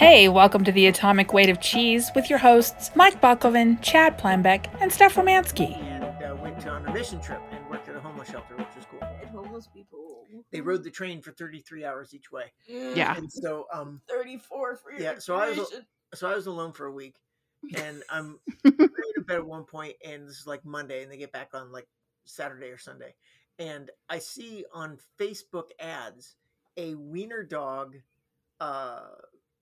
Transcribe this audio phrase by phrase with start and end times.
[0.00, 4.64] Hey, welcome to the Atomic Weight of Cheese with your hosts Mike Bockoven, Chad Planbeck,
[4.80, 5.76] and Steph Romansky.
[5.76, 8.86] and uh, went on a mission trip and worked at a homeless shelter, which was
[8.90, 9.06] cool.
[9.20, 10.24] And homeless people.
[10.52, 12.44] They rode the train for 33 hours each way.
[12.66, 13.14] Yeah.
[13.14, 15.70] And so, um, 34 for your Yeah, so I was
[16.14, 17.16] so I was alone for a week,
[17.76, 18.78] and I'm ready
[19.16, 21.72] to bed at one point, and this is like Monday, and they get back on
[21.72, 21.88] like
[22.24, 23.14] Saturday or Sunday,
[23.58, 26.36] and I see on Facebook ads
[26.78, 27.96] a wiener dog
[28.60, 29.00] uh,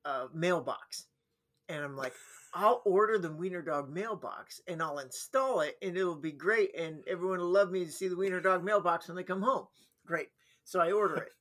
[0.04, 1.06] uh, mailbox,
[1.68, 2.14] and I'm like,
[2.54, 7.02] I'll order the wiener dog mailbox, and I'll install it, and it'll be great, and
[7.06, 9.66] everyone will love me to see the wiener dog mailbox when they come home.
[10.06, 10.28] Great,
[10.64, 11.32] so I order it.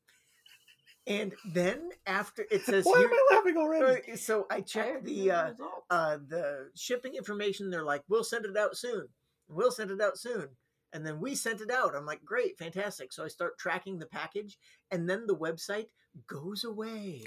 [1.08, 4.12] And then after it says Why am I laughing already?
[4.12, 5.52] uh, so I I checked have the uh,
[5.90, 7.70] uh, the shipping information.
[7.70, 9.08] They're like, "We'll send it out soon.
[9.48, 10.50] We'll send it out soon."
[10.92, 11.96] And then we sent it out.
[11.96, 14.58] I'm like, "Great, fantastic!" So I start tracking the package,
[14.92, 15.86] and then the website
[16.26, 17.24] goes away.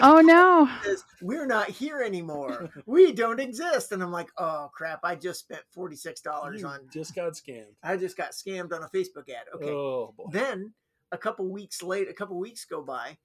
[0.00, 0.68] Oh no.
[0.84, 2.70] Says, "We're not here anymore.
[2.86, 5.00] We don't exist." And I'm like, "Oh crap!
[5.02, 6.80] I just spent forty six dollars You on.
[6.92, 7.74] just got scammed.
[7.82, 9.70] I just got scammed on a Facebook ad." Okay.
[9.70, 10.26] Oh boy.
[10.32, 10.72] Then
[11.10, 13.16] a couple weeks late, a couple weeks go by,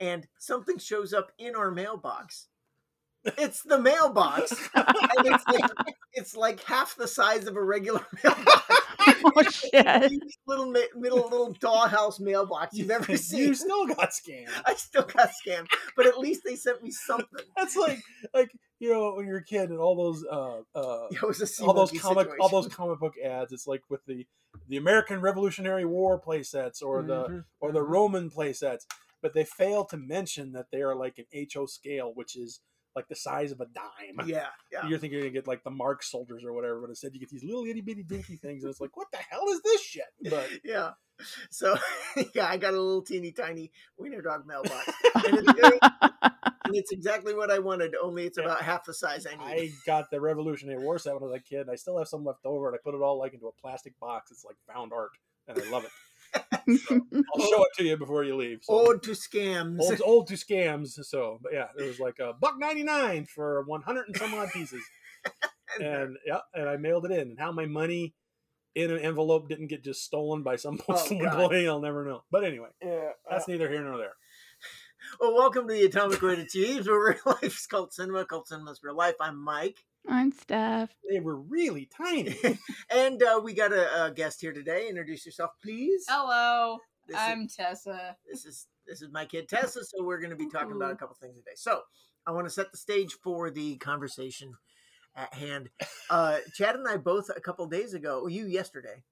[0.00, 2.46] and something shows up in our mailbox.
[3.38, 4.86] It's the mailbox, and
[5.26, 5.70] it's like,
[6.12, 8.62] it's like half the size of a regular mailbox.
[9.24, 10.12] oh shit.
[10.46, 13.38] Little middle little dollhouse mailbox you've ever seen.
[13.40, 14.48] you still got scammed.
[14.64, 17.26] I still got scammed, but at least they sent me something.
[17.56, 18.00] That's like
[18.34, 21.64] like you know when you're a kid and all those uh uh It was a
[21.64, 23.52] all those monkey comic all those comic book ads.
[23.52, 24.26] It's like with the
[24.68, 27.88] the American Revolutionary War playsets or the Mhm, or the mhm.
[27.88, 28.86] Roman playsets,
[29.22, 32.60] but they fail to mention that they are like an HO scale, which is
[32.96, 34.26] like the size of a dime.
[34.26, 34.88] Yeah, yeah.
[34.88, 37.28] You're thinking you're gonna get like the Mark soldiers or whatever, but instead you get
[37.28, 40.06] these little itty bitty dinky things, and it's like, what the hell is this shit?
[40.28, 40.92] But yeah.
[41.50, 41.76] So
[42.34, 46.92] yeah, I got a little teeny tiny wiener dog mailbox, and it's, very, and it's
[46.92, 47.94] exactly what I wanted.
[48.02, 49.62] Only it's about half the size I need.
[49.62, 51.60] I got the Revolutionary War set when I was a kid.
[51.60, 53.60] And I still have some left over, and I put it all like into a
[53.60, 54.30] plastic box.
[54.30, 55.12] It's like found art,
[55.48, 55.90] and I love it.
[56.52, 58.60] I'll show it to you before you leave.
[58.62, 58.88] So.
[58.88, 59.80] Ode to scams.
[59.80, 61.02] old, old to scams.
[61.04, 64.34] So, but yeah, it was like a buck ninety nine for one hundred and some
[64.34, 64.82] odd pieces,
[65.80, 67.30] and yeah, and I mailed it in.
[67.30, 68.14] And how my money
[68.74, 72.22] in an envelope didn't get just stolen by some postal Oh, employee, I'll never know.
[72.30, 73.10] But anyway, yeah.
[73.28, 74.12] Uh, that's neither here nor there.
[75.20, 78.66] well, welcome to the Atomic of Cheese, where real life is called cinema, called cinema
[78.66, 79.14] cinema's real life.
[79.20, 80.90] I'm Mike, I'm Steph.
[81.10, 82.36] They were really tiny.
[82.90, 84.88] and uh, we got a, a guest here today.
[84.88, 86.04] Introduce yourself, please.
[86.08, 86.78] Hello,
[87.08, 88.16] This I'm is, Tessa.
[88.30, 89.84] this is this is my kid Tessa.
[89.84, 91.54] So we're going to be talking about a couple things today.
[91.56, 91.80] So
[92.26, 94.52] I want to set the stage for the conversation
[95.16, 95.70] at hand.
[96.08, 99.02] Uh, Chad and I both a couple days ago, you yesterday,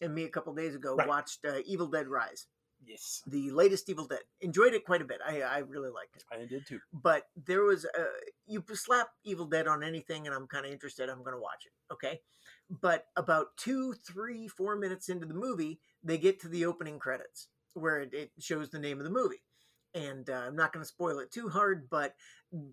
[0.00, 1.08] and me a couple days ago, Right.
[1.08, 2.46] watched uh, Evil Dead Rise,
[2.88, 4.20] yes, the latest Evil Dead.
[4.40, 5.18] Enjoyed it quite a bit.
[5.26, 6.24] I I really liked it.
[6.32, 6.80] I did too.
[6.92, 8.04] but there was a
[8.46, 11.08] you slap Evil Dead on anything, and I'm kind of interested.
[11.08, 11.92] I'm going to watch it.
[11.92, 12.20] Okay,
[12.70, 17.48] but about two, three, four minutes into the movie, they get to the opening credits
[17.74, 19.42] where it, it shows the name of the movie,
[19.94, 22.14] and uh, I'm not going to spoil it too hard, but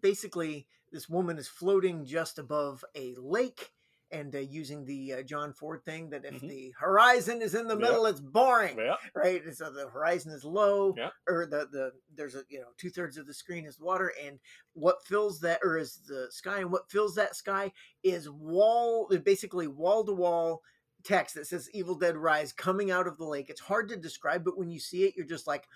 [0.01, 3.71] basically, this woman is floating just above a lake.
[4.11, 6.47] And uh, using the uh, John Ford thing that if Mhm.
[6.47, 9.43] the horizon is in the middle, it's boring Yeah, right?
[9.43, 11.09] And So the horizon is low, Yeah.
[11.27, 14.39] or the the there's a you know two thirds of the screen is water, and
[14.73, 17.71] what fills that or is the sky, and what fills that sky
[18.03, 20.61] is wall, basically wall to wall
[21.03, 23.49] text that says "Evil Dead Rise" coming out of the lake.
[23.49, 25.67] It's hard to describe, but when you see it, you're just like,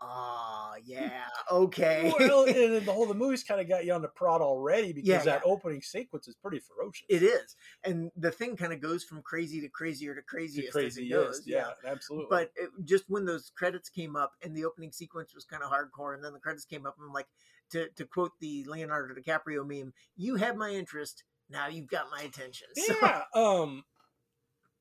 [0.00, 2.12] ah, yeah, okay.
[2.18, 5.08] well, and the whole the movie's kind of got you on the prod already because
[5.08, 7.06] Yeah, that opening sequence is pretty ferocious.
[7.08, 10.72] It is, and the thing kind of goes from crazy to crazier to craziest as
[10.72, 11.38] crazy it goes.
[11.38, 12.26] is, yeah, absolutely.
[12.30, 15.70] but it, just when those credits came up and the opening sequence was kind of
[15.70, 17.26] hardcore and then the credits came up and I'm like
[17.70, 22.22] to, to quote the leonardo dicaprio meme you had my interest now you've got my
[22.22, 23.84] attention So- yeah, um,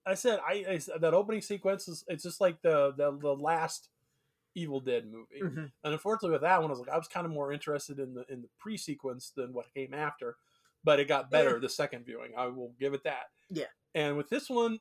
[0.05, 3.89] I said I, I that opening sequence is it's just like the the, the last
[4.57, 5.41] Evil Dead movie.
[5.41, 5.71] Mhm.
[5.83, 8.13] And unfortunately, with that one, I was like, I was kind of more interested in
[8.13, 10.35] the in the pre sequence than what came after,
[10.83, 11.59] but it got better Yeah.
[11.59, 12.33] the second viewing.
[12.35, 13.27] I will give it that.
[13.49, 13.65] Yeah.
[13.95, 14.79] And with this one,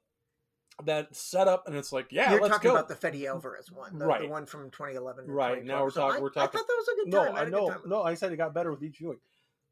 [0.85, 2.77] that setup and it's like, yeah, you're talking go.
[2.77, 5.27] about the Fede Alvarez one, the, the one from 2011.
[5.27, 5.93] Right, now we're 2012.
[5.93, 6.41] So talking- I- we're talking.
[6.43, 7.35] I thought that was a good no, time.
[7.35, 9.21] I had know, no, I said it got better with each viewing.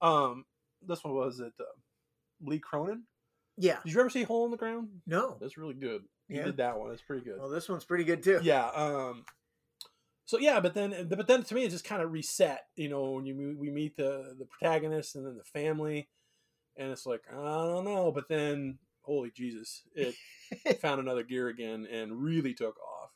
[0.01, 0.47] Um,
[0.81, 1.65] this one was it uh,
[2.43, 3.05] Lee Cronin.
[3.57, 3.79] Yeah.
[3.85, 4.89] Did you ever see Hole in the Ground?
[5.07, 5.37] No.
[5.41, 6.05] That's really good.
[6.29, 6.45] You Yeah.
[6.45, 6.91] did that one.
[6.91, 7.39] It's pretty good.
[7.39, 8.41] Well, this one's pretty good too.
[8.43, 9.25] yeah um
[10.27, 13.13] so yeah but then but then to me it just kind of reset you know
[13.13, 16.09] when you meet- we meet the the protagonist and then the family
[16.77, 20.15] and it's like i don't know but then holy jesus it
[20.81, 23.11] found another gear again and really took off.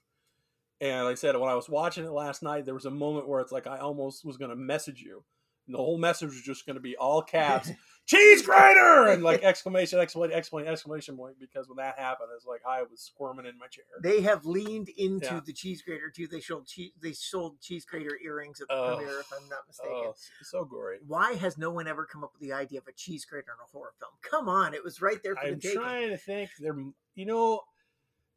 [0.80, 3.28] And like i said when i was watching it last night there was a moment
[3.28, 5.24] where it's like i almost was going to message you.
[5.66, 7.70] And the whole message was just going to be all caps,
[8.08, 11.36] cheese grater, and like exclamation, exclamation, exclamation, exclamation point.
[11.38, 13.84] Because when that happened, it's like I was squirming in my chair.
[14.02, 15.40] They have leaned into Yeah.
[15.44, 16.26] the cheese grater too.
[16.26, 16.92] They sold cheese.
[17.00, 18.96] They sold cheese grater earrings at the Oh.
[18.96, 19.92] premiere, if I'm not mistaken.
[19.94, 20.98] Oh, so gory.
[21.06, 23.58] Why has no one ever come up with the idea of a cheese grater in
[23.62, 24.12] a horror film?
[24.22, 25.80] Come on, it was right there for I'm the taking.
[25.80, 26.50] trying to think.
[26.58, 26.74] There,
[27.14, 27.60] you know,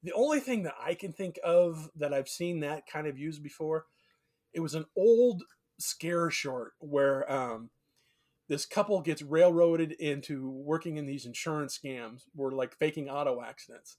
[0.04, 3.42] the only thing that I can think of that I've seen that kind of used
[3.42, 3.86] before,
[4.54, 5.44] it was an old
[5.80, 7.70] scare short where um,
[8.52, 13.96] this couple gets railroaded into working in these insurance scams, where like faking auto accidents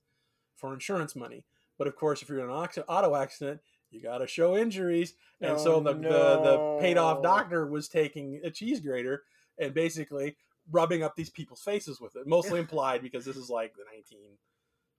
[0.56, 1.46] for insurance money.
[1.78, 5.58] But of course, if you're in an auto accident, you got to show injuries, and
[5.58, 6.00] so Oh, the, the
[6.42, 9.22] the paid off doctor was taking a cheese grater
[9.58, 10.36] and basically
[10.70, 12.26] rubbing up these people's faces with it.
[12.26, 14.36] Mostly implied because this is like the 19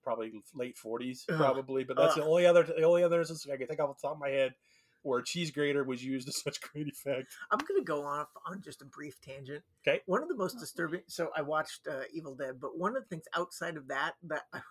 [0.04, 3.68] probably late 40s probably, but that's the only other the only other instance I can
[3.68, 4.56] think of off the top of my head
[5.04, 7.34] where a cheese grater was used to such great effect.
[7.52, 9.64] I'm gonna go off on just a brief tangent.
[9.84, 10.02] 'Kay.
[10.06, 11.02] One of the most disturbing.
[11.08, 14.44] So I watched uh, Evil Dead, but one of the things outside of that that
[14.54, 14.62] I,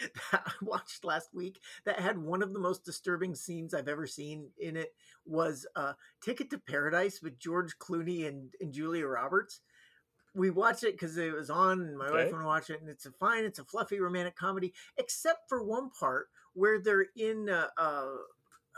[0.32, 4.06] that I watched last week that had one of the most disturbing scenes I've ever
[4.06, 4.94] seen in it
[5.24, 9.60] was uh, Ticket to Paradise with George Clooney and, and Julia Roberts.
[10.34, 12.32] We watched it because it was on, and my wife Okay.
[12.32, 15.62] wanted to watch it, and it's a fine, it's a fluffy romantic comedy, except for
[15.62, 18.06] one part where they're in uh, uh,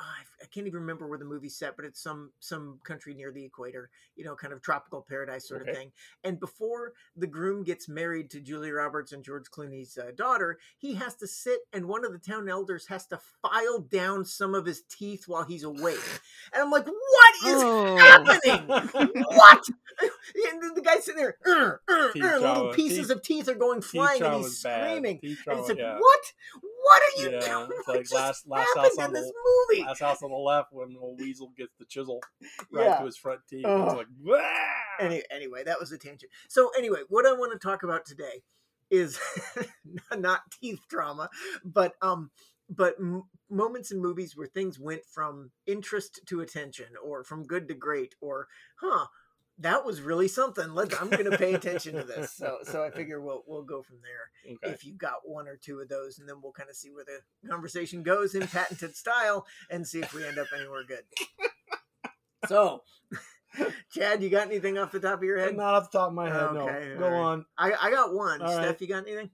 [0.00, 3.44] I can't even remember where the movie's set, but it's some some country near the
[3.44, 5.70] equator, you know, kind of tropical paradise sort Okay.
[5.72, 5.92] of thing.
[6.24, 10.94] And before the groom gets married to Julia Roberts and George Clooney's uh, daughter, he
[10.94, 14.64] has to sit, and one of the town elders has to file down some of
[14.66, 15.98] his teeth while he's awake.
[16.52, 17.96] And I'm like, what is Oh.
[17.96, 18.66] happening?
[19.26, 19.64] what?
[20.00, 23.54] And the guy's sitting there, "Uh, uh, Teeth uh," little pieces Teeth- of teeth are
[23.54, 25.18] going flying, and he's screaming.
[25.22, 25.98] And it's like, yeah.
[25.98, 26.32] what?
[26.88, 27.68] What are you Yeah, doing?
[27.78, 29.32] it's like last- last house on the-
[29.70, 29.82] movie.
[29.84, 32.22] Last house on the left when old Weasel gets the chisel
[32.70, 32.98] right Yeah.
[32.98, 33.66] to his front teeth.
[33.66, 34.40] It's like, "Wah!"
[34.98, 36.32] Any, anyway, that was a tangent.
[36.48, 38.42] So anyway, what I want to talk about today
[38.90, 39.18] is
[40.16, 41.28] not teeth trauma,
[41.64, 42.30] but um,
[42.70, 47.68] but m- moments in movies where things went from interest to attention, or from good
[47.68, 48.48] to great, or
[48.80, 49.06] huh,
[49.60, 50.72] that was really something.
[50.74, 52.32] Let's I'm going to pay attention to this.
[52.32, 54.56] So so I figure we'll we'll go from there.
[54.64, 54.74] okay.
[54.74, 57.04] If you got one or two of those, and then we'll kind of see where
[57.04, 61.02] the conversation goes in patented style, and see if we end up anywhere good.
[62.46, 62.82] So.
[63.90, 65.56] Chad, you got anything off the top of your head?
[65.56, 66.98] Not off the top of my head, Okay, no.
[66.98, 67.18] Go all right.
[67.18, 67.46] on.
[67.56, 68.42] I, I got one.
[68.42, 68.80] All Steph, right.
[68.82, 69.30] you got anything?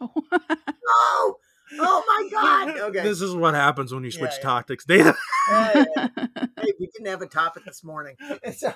[0.00, 0.12] No.
[0.92, 1.36] Oh,
[1.78, 2.76] oh my God.
[2.90, 3.02] Okay.
[3.04, 4.54] This is what happens when you switch Yeah, yeah.
[4.54, 5.14] tactics, Dana.
[5.48, 8.16] Uh, hey, we didn't have a topic this morning.
[8.56, 8.72] So,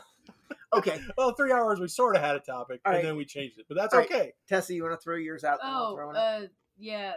[0.75, 3.05] okay, well, three hours we sort of had a topic, All and right.
[3.05, 4.11] then we changed it, but that's All right.
[4.11, 4.33] okay.
[4.49, 5.59] Tessa, you want to throw yours out?
[5.63, 6.47] Oh, throw uh,
[6.79, 7.15] yeah.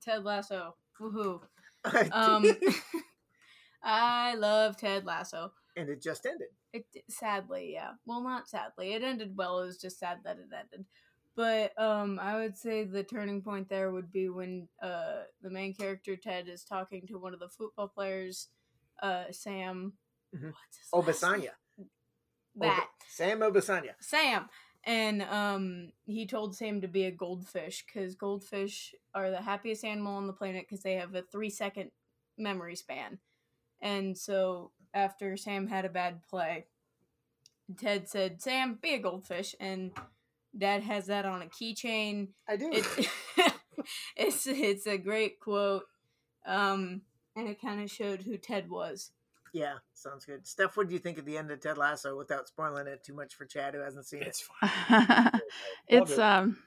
[0.00, 0.74] Ted Lasso.
[1.00, 1.40] Woohoo.
[1.84, 2.12] out?
[2.12, 2.44] Um,
[3.82, 5.52] I love Ted Lasso.
[5.76, 6.48] and it just ended.
[6.72, 7.92] It sadly, yeah.
[8.06, 8.92] Well, not sadly.
[8.92, 9.60] It ended well.
[9.60, 10.86] It was just sad that it ended.
[11.36, 15.72] But um, I would say the turning point there would be when uh the main
[15.74, 18.48] character Ted is talking to one of the football players,
[19.02, 19.94] uh Sam.
[20.36, 20.52] Mhm.
[20.52, 20.90] What's his
[21.22, 21.50] Obisanya.
[22.60, 23.94] That Sam Obisanya.
[24.00, 24.48] Sam.
[24.84, 30.16] And um, he told Sam to be a goldfish because goldfish are the happiest animal
[30.16, 31.90] on the planet because they have a three second
[32.38, 33.18] memory span.
[33.82, 36.66] And so after Sam had a bad play,
[37.78, 39.92] Ted said, "Sam, be a goldfish," and
[40.56, 42.28] Dad has that on a keychain.
[42.48, 42.70] I do.
[42.72, 42.86] It,
[44.16, 45.84] it's it's a great quote,
[46.46, 47.02] um,
[47.36, 49.12] and it kind of showed who Ted was.
[49.52, 50.46] Yeah, sounds good.
[50.46, 53.14] Steph, what do you think of the end of Ted Lasso without spoiling it too
[53.14, 54.28] much for Chad who hasn't seen it?
[54.28, 55.40] It's fine.
[55.88, 56.58] it's um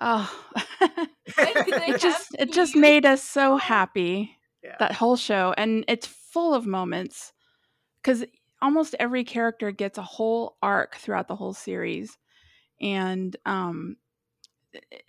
[0.00, 0.30] oh
[1.38, 4.76] it just it just made us so happy Yeah.
[4.78, 7.32] that whole show and it's full of moments
[8.02, 8.24] because
[8.60, 12.18] almost every character gets a whole arc throughout the whole series
[12.80, 13.96] and um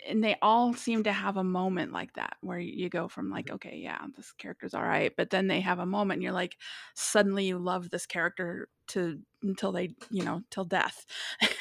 [0.08, 3.50] and they all seem to have a moment like that where you go from like
[3.50, 6.56] okay yeah this character's all right but then they have a moment and you're like
[6.94, 11.04] suddenly you love this character to until they you know till death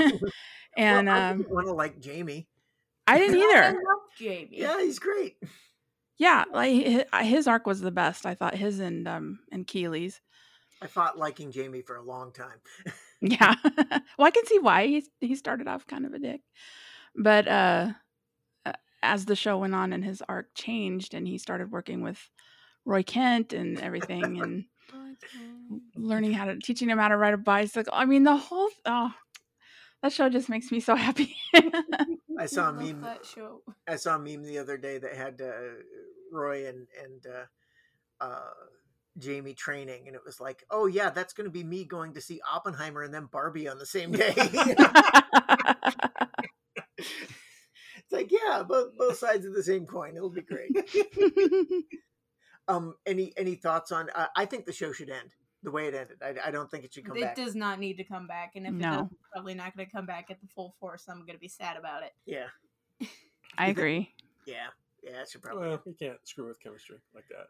[0.78, 2.48] and well, I um didn't want to like Jamie.
[3.08, 4.50] i didn't I either love Jamie.
[4.52, 5.38] Yeah, he's great.
[6.18, 10.22] yeah like his arc was the best i thought his and um and Keeley's
[10.82, 12.60] I fought liking Jamie for a long time.
[13.22, 13.56] Yeah.
[13.64, 16.42] well, I can see why he he started off kind of a dick,
[17.16, 17.90] but uh,
[18.66, 22.30] uh, as the show went on and his arc changed, and he started working with
[22.86, 24.66] Roy Kent and everything, and
[25.96, 27.94] learning how to teaching him how to ride a bicycle.
[27.96, 29.12] I mean, the whole oh,
[30.02, 31.36] that show just makes me so happy.
[32.40, 33.02] I saw a meme.
[33.02, 33.62] that show.
[33.88, 35.52] I saw a meme the other day that had uh,
[36.32, 37.46] Roy and and uh,
[38.24, 38.52] uh,
[39.18, 42.22] Jamie training, and it was like, oh yeah, that's going to be me going to
[42.22, 44.34] see Oppenheimer and then Barbie on the same day.
[47.98, 50.16] it's like, yeah, both both sides of the same coin.
[50.16, 50.72] It'll be great.
[52.68, 54.10] Um, any any thoughts on?
[54.16, 55.32] Uh, I think the show should end
[55.64, 56.18] the way it ended.
[56.22, 57.38] I, I don't think it should come it back.
[57.38, 58.90] It does not need to come back, and if it No.
[59.02, 61.04] does, it's probably not going to come back at the full force.
[61.10, 62.14] I'm going to be sad about it.
[62.26, 62.48] Yeah,
[63.58, 64.14] I agree.
[64.46, 64.68] yeah,
[65.04, 65.22] yeah.
[65.24, 65.68] It should probably.
[65.68, 67.48] Well, you can't screw with chemistry like that.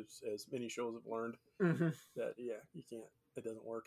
[0.00, 1.94] As, as many shows have learned Mhm.
[2.16, 3.04] that, yeah, you can't.
[3.36, 3.86] It doesn't work.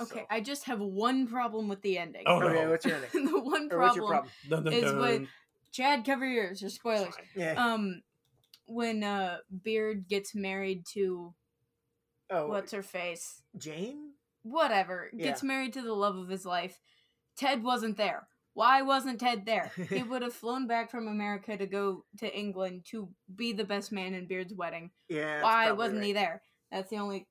[0.00, 2.22] Okay, So- I just have one problem with the ending.
[2.26, 2.46] Oh, no.
[2.46, 3.24] Okay, what's your ending?
[3.32, 4.64] the one Or what's your problem, problem?
[4.64, 5.28] Dun, dun, is what- dun.
[5.72, 6.60] Chad, cover your ears.
[6.60, 7.14] There's spoilers.
[7.34, 7.52] Yeah.
[7.52, 8.02] Um,
[8.66, 11.34] when uh Beard gets married to
[12.30, 14.12] oh, what's her face, Jane?
[14.42, 16.78] whatever, gets married to the love of his life.
[17.36, 18.26] Ted wasn't there.
[18.54, 19.70] Why wasn't Ted there?
[19.88, 23.92] he would have flown back from America to go to England to be the best
[23.92, 24.90] man in Beard's wedding.
[25.08, 25.42] Yeah.
[25.42, 26.06] Why wasn't right.
[26.06, 26.42] he there?
[26.70, 27.26] That's the only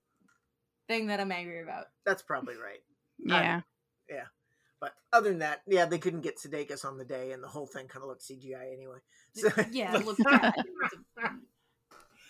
[0.91, 1.85] thing that I'm angry about.
[2.05, 2.79] That's probably right.
[3.23, 3.61] Yeah.
[4.09, 4.23] Yeah.
[4.79, 7.67] But other than that, yeah, they couldn't get Sudeikis on the day, and the whole
[7.67, 8.97] thing kind of looked CGI anyway.
[9.35, 10.53] So, yeah, it looked bad.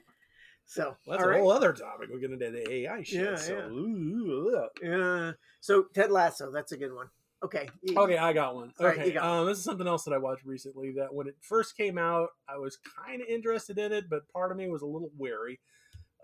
[0.65, 1.39] so Well, that's a right.
[1.39, 2.09] whole other topic.
[2.11, 3.23] We're getting into the AI shit.
[3.23, 3.65] Yeah, so, yeah.
[3.67, 4.69] ooh, ugh.
[4.83, 5.31] Yeah.
[5.61, 7.07] So Ted Lasso, that's a good one.
[7.41, 7.69] Okay.
[7.81, 8.73] y- Okay, I got one.
[8.79, 10.91] Okay, you got um, this is something else that I watched recently.
[10.97, 12.77] That when it first came out, I was
[13.07, 15.59] kind of interested in it, but part of me was a little wary.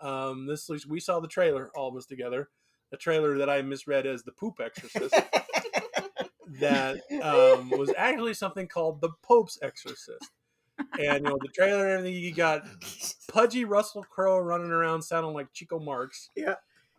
[0.02, 2.50] Um, this we saw the trailer, all of us together.
[2.94, 5.14] A trailer that I misread as the Poop Exorcist.
[6.60, 10.30] that um, was actually something called the Pope's Exorcist.
[11.00, 12.64] And you know the trailer and everything, you got
[13.32, 16.30] pudgy Russell Crowe running around sounding like Chico Marx.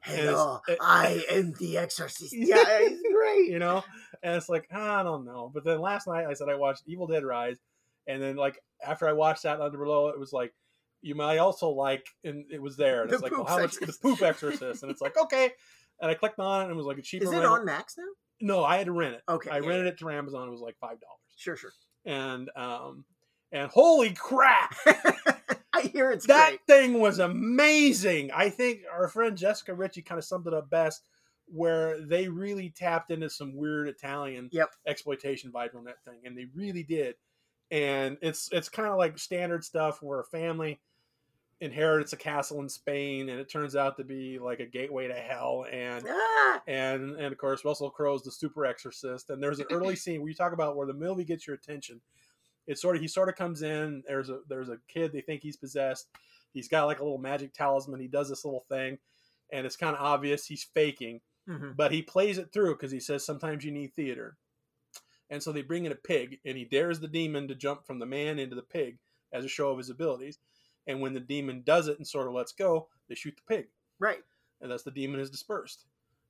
[0.03, 2.33] Hello, it- I am the Exorcist.
[2.37, 3.49] Yeah, he's great.
[3.51, 3.83] you know
[4.23, 7.07] and it's like i don't know but then last night i said i watched evil
[7.07, 7.59] dead rise
[8.07, 10.55] and then like after i watched that under below it was like
[11.03, 13.77] you might also like and it was there and The it's like well, how much
[13.77, 15.51] the poop exorcist and it's like okay
[16.01, 17.55] and i clicked on it and it was like a cheaper Is it rental.
[17.55, 18.05] on Max now?
[18.41, 20.61] no i had to rent it Okay, i yeah, rented it through amazon it was
[20.61, 21.71] like five dollars Sure, sure.
[22.05, 23.05] and um
[23.53, 24.75] and holy crap
[25.73, 26.61] I hear it's that great.
[26.67, 28.31] thing was amazing.
[28.35, 31.03] I think our friend Jessica Ritchie kind of summed it up best,
[31.49, 34.71] where they really tapped into some weird Italian Yep.
[34.87, 37.17] exploitation vibe on that thing, and they really did.
[37.71, 40.81] And it's it's kind of like standard stuff where a family
[41.61, 45.15] inherits a castle in Spain, and it turns out to be like a gateway to
[45.15, 49.31] hell, and Ah, and and of course Russell Crowe's the super exorcist.
[49.31, 52.01] And there's an early scene where you talk about where the movie gets your attention.
[52.67, 54.03] It's sort of he sort of comes in.
[54.07, 56.09] There's a there's a kid they think he's possessed.
[56.53, 58.01] He's got like a little magic talisman.
[58.01, 58.99] He does this little thing,
[59.53, 61.77] and it's kind of obvious he's faking, mhm.
[61.77, 64.37] but he plays it through because he says sometimes you need theater.
[65.31, 67.99] And so they bring in a pig, and he dares the demon to jump from
[67.99, 68.99] the man into the pig
[69.33, 70.39] as a show of his abilities.
[70.87, 73.67] And when the demon does it and sort of lets go, they shoot the pig
[73.99, 74.23] Right.
[74.61, 75.85] and thus the demon is dispersed.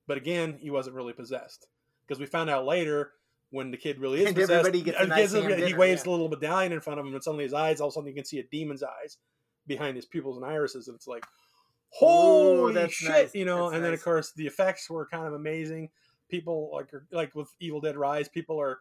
[0.07, 1.67] But again, he wasn't really possessed
[2.07, 3.13] because we found out later
[3.51, 4.51] when the kid really is And possessed.
[4.53, 6.05] everybody gets a uh, nice gives him- he dinner, waves yeah.
[6.05, 8.09] the little medallion in front of him, and suddenly his eyes, all of a sudden,
[8.09, 9.19] you can see a demon's eyes
[9.67, 11.25] behind his pupils and irises, and it's like,
[11.91, 13.35] holy that's shit, nice.
[13.35, 13.65] you know.
[13.65, 15.91] That's and then of course the effects were kind of amazing.
[16.29, 18.79] People like are, like with Evil Dead Rise, people are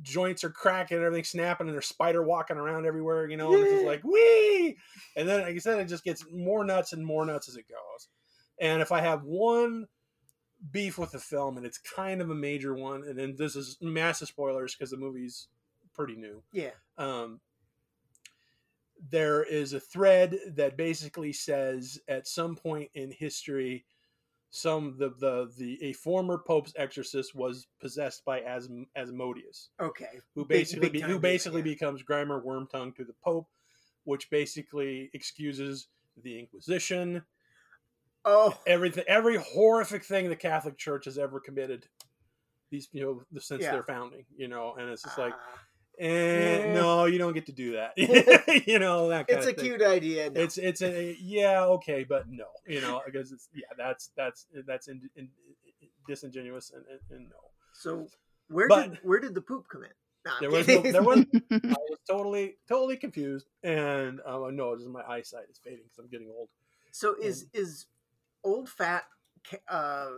[0.00, 3.52] joints are cracking, everything snapping, and there's spider walking around everywhere, you know.
[3.52, 4.76] And it's just like wee,
[5.16, 7.66] and then like I said, it just gets more nuts and more nuts as it
[7.68, 8.08] goes.
[8.60, 9.86] And if I have one
[10.70, 13.78] beef with the film, and it's kind of a major one, and then this is
[13.80, 15.48] massive spoilers because the movie's
[15.94, 16.42] pretty new.
[16.52, 16.70] Yeah.
[16.96, 17.40] Um,
[19.10, 23.84] there is a thread that basically says at some point in history,
[24.50, 30.20] some the the the a former pope's exorcist was possessed by Asm, Asmodeus, Okay.
[30.34, 31.64] who basically big time who basically yeah.
[31.64, 33.48] becomes Grima Wormtongue to the Pope,
[34.04, 35.88] which basically excuses
[36.22, 37.22] the Inquisition,
[38.24, 41.88] Oh, everything, every horrific thing the Catholic Church has ever committed.
[42.70, 43.70] These, you know, since Yeah.
[43.72, 45.58] their founding, you know, and it's just like, ah,
[45.98, 47.92] eh, no, you don't get to do that,
[48.66, 49.64] you know, that kind it's a thing.
[49.64, 50.30] cute idea.
[50.30, 50.40] no.
[50.40, 54.88] It's it's a yeah okay, but no, you know, because it's yeah that's that's that's
[54.88, 55.28] in, in,
[56.06, 57.36] disingenuous and, and, and no.
[57.72, 58.08] so
[58.48, 59.90] where but- did where did the poop come in?
[60.26, 64.88] No, There was no, there was I was totally totally confused, and um, no, just
[64.88, 66.48] my eyesight is fading because I'm getting old.
[66.90, 67.86] So is is
[68.44, 69.04] old fat
[69.68, 70.08] uh,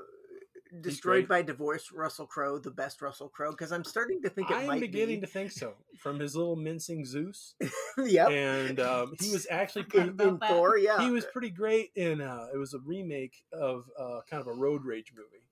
[0.81, 3.51] destroyed by divorce Russell Crowe the best Russell Crowe?
[3.51, 5.27] Because I'm starting to think it I'm might beginning be.
[5.27, 7.55] to think so from his little mincing Zeus,
[7.99, 8.31] yep.
[8.31, 10.09] and um, he was actually in, pretty.
[10.09, 10.49] in about.
[10.49, 11.01] Thor, yeah.
[11.01, 12.21] He was pretty great in.
[12.21, 15.45] Uh, it was a remake of uh, kind of a road rage movie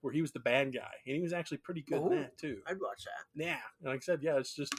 [0.00, 2.10] where he was the bad guy, and he was actually pretty good Oh.
[2.12, 2.58] in that too.
[2.66, 3.42] I'd watch that.
[3.42, 4.74] Yeah, and like I said, yeah, it's just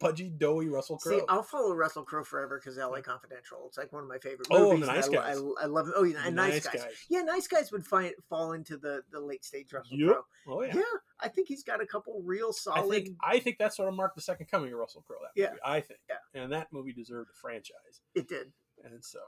[0.00, 1.18] pudgy, doughy Russell Crowe.
[1.18, 3.02] See, I'll follow Russell Crowe forever because L.A.
[3.02, 3.64] Confidential.
[3.66, 4.86] It's like one of my favorite Oh, movies.
[4.86, 5.36] The Nice I, Guys.
[5.60, 5.94] I, I love it.
[5.96, 6.84] Oh, yeah, and Nice, guys.
[7.10, 10.08] Yeah, Nice Guys would find fall into the the late stage Russell Yep.
[10.46, 10.56] Crowe.
[10.56, 10.74] Oh yeah.
[10.76, 10.82] Yeah.
[11.20, 12.90] I think he's got a couple real I solid.
[13.04, 15.16] think I think that's sort of marked the second coming of Russell Crowe.
[15.22, 15.48] That Yeah.
[15.50, 16.00] movie, I think.
[16.08, 16.42] Yeah.
[16.42, 18.00] And that movie deserved a franchise.
[18.14, 18.52] it did
[18.84, 19.20] And so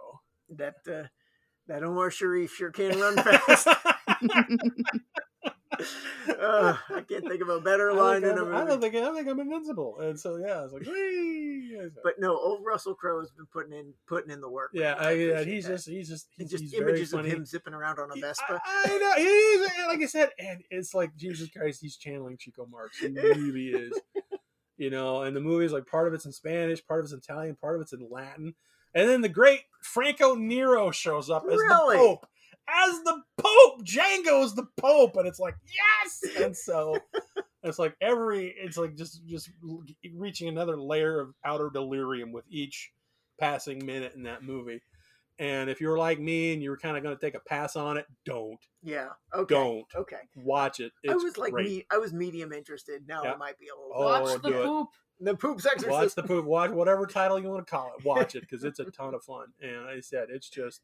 [0.51, 0.77] that.
[0.91, 1.09] Uh,
[1.67, 3.69] that Omar Sharif sure can run fast.
[6.41, 8.67] uh, I can't think of a better line in a I'm, I movie.
[8.67, 9.99] don't think I think I'm invincible.
[10.01, 13.73] And so yeah, I was like, "Whee!" But no, old Russell Crowe has been putting
[13.73, 14.71] in putting in the work.
[14.75, 14.95] yeah.
[14.99, 15.73] I, yeah, he's that.
[15.77, 18.61] just he's just he's, just he's images of him zipping around on a Vespa.
[18.65, 19.15] I, I know.
[19.17, 21.81] He's like I said, and it's like Jesus Christ.
[21.81, 22.99] He's channeling Chico Marx.
[22.99, 23.93] He really is.
[24.77, 27.13] You know, and the movie is like part of it's in Spanish, part of it's
[27.13, 28.55] Italian, part of it's in Latin,
[28.95, 31.97] and then the great Franco Nero shows up as Really?
[31.97, 32.27] the Pope.
[32.73, 36.99] As the Pope, Django's the Pope, and it's like yes, and so
[37.63, 39.51] it's like every, it's like just just
[40.15, 42.93] reaching another layer of outer delirium with each
[43.39, 44.83] passing minute in that movie.
[45.39, 47.97] And if you're like me and you're kind of going to take a pass on
[47.97, 48.59] it, don't.
[48.83, 49.09] yeah.
[49.35, 49.55] Okay.
[49.55, 50.19] Don't Okay.
[50.37, 50.93] watch it.
[51.03, 51.67] It's I was like great.
[51.67, 51.87] me.
[51.91, 53.09] I was medium interested.
[53.09, 53.33] Now Yeah.
[53.33, 53.93] I might be a little.
[53.95, 54.65] Oh, Watch the do it.
[54.67, 54.89] poop.
[55.23, 55.91] The poop's exorcist.
[55.91, 56.45] watch the poop.
[56.45, 58.05] Watch whatever title you want to call it.
[58.05, 59.47] Watch it because it's a ton of fun.
[59.63, 60.83] And like I said, it's just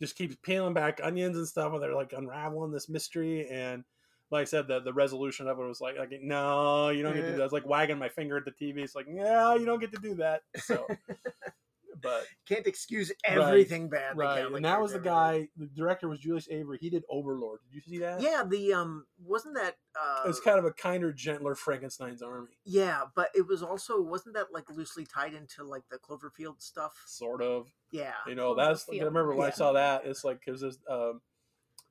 [0.00, 3.48] just keeps peeling back onions and stuff, and they're like unraveling this mystery.
[3.48, 3.84] And
[4.30, 7.22] like I said, the the resolution of it was like, like no, you don't get
[7.22, 7.44] to do that.
[7.44, 8.78] It's like wagging my finger at the TV.
[8.78, 10.42] It's like, yeah, you don't get to do that.
[10.56, 10.86] So,
[12.02, 14.16] but Can't excuse everything bad.
[14.16, 15.08] the right, and that was the ever did.
[15.10, 15.48] guy.
[15.56, 16.78] The director was Julius Avery.
[16.80, 17.60] He did Overlord.
[17.68, 18.20] Did you see that?
[18.20, 18.44] Yeah.
[18.46, 23.28] The um wasn't that uh It's kind of a kinder, gentler Frankenstein's Army, yeah, but
[23.34, 26.94] it was also wasn't that like loosely tied into like the Cloverfield stuff?
[27.06, 27.68] sort of.
[27.90, 28.12] Yeah.
[28.26, 30.02] You know, that's I remember when I saw that.
[30.06, 31.20] It's like because um,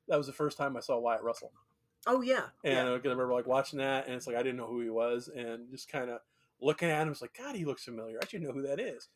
[0.08, 1.52] that was the first time I saw Wyatt Russell,
[2.06, 2.44] Oh yeah.
[2.64, 2.94] and yeah.
[2.94, 5.28] I can remember like watching that, and it's like I didn't know who he was,
[5.36, 6.20] and just kind of
[6.62, 8.20] looking at him, it's like God, he looks familiar.
[8.22, 9.08] I should know who that is.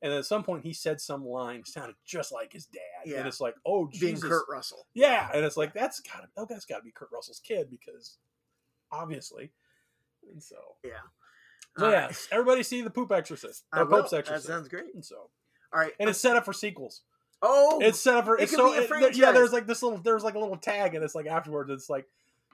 [0.00, 3.18] And at some point, he said some line sounded just like his dad, Yeah.
[3.18, 4.86] and it's like, oh Being Kurt Russell.
[4.94, 7.68] yeah, and it's like that's got to oh that's got to be Kurt Russell's kid
[7.68, 8.16] because
[8.92, 9.50] obviously,
[10.32, 10.90] and so Yeah.
[11.76, 12.28] so All yeah, right.
[12.30, 13.84] everybody see the Poop Exorcist, the.
[13.86, 14.94] Pope's That Exorcist, sounds great.
[14.94, 15.30] and so
[15.72, 15.92] All right.
[15.98, 17.02] and it's um, set up for sequels.
[17.42, 19.32] oh, It's set up for It it's so be a it- yeah.
[19.32, 22.06] There's like this little there's like a little tag and it's like afterwards it's like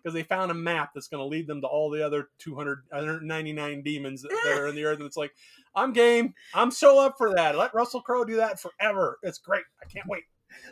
[0.04, 2.82] because they found a map that's going to lead them to all the other 200
[2.90, 5.32] 199 demons that, that are in the earth and it's like
[5.74, 9.64] I'm game I'm so up for that let Russell Crowe do that forever it's great
[9.82, 10.24] I can't wait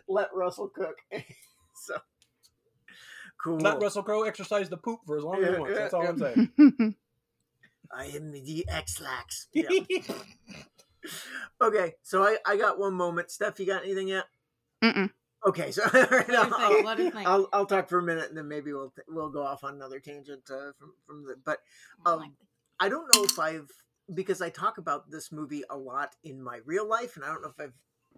[0.09, 0.97] let Russell cook.
[1.75, 1.97] so
[3.43, 3.59] cool.
[3.59, 6.05] let Russell Crowe exercise the poop for as long as he wants yeah, that's all
[6.05, 6.09] yeah.
[6.11, 6.95] I'm saying
[7.95, 9.49] I am the Ex-Lax.
[9.53, 9.69] Yeah.
[11.61, 13.31] okay, so I, I got one moment.
[13.31, 14.25] Steph, you got anything yet?
[14.83, 15.11] Mm-mm.
[15.45, 16.85] Okay, so Let her think.
[16.85, 17.27] Let her think.
[17.27, 19.99] I'll, I'll talk for a minute and then maybe we'll we'll go off on another
[19.99, 21.37] tangent uh, from from the.
[21.45, 21.59] But
[22.07, 22.35] um,
[22.79, 23.71] I don't know if I've
[24.13, 27.43] because I talk about this movie a lot in my real life, and I don't
[27.43, 27.75] know if I've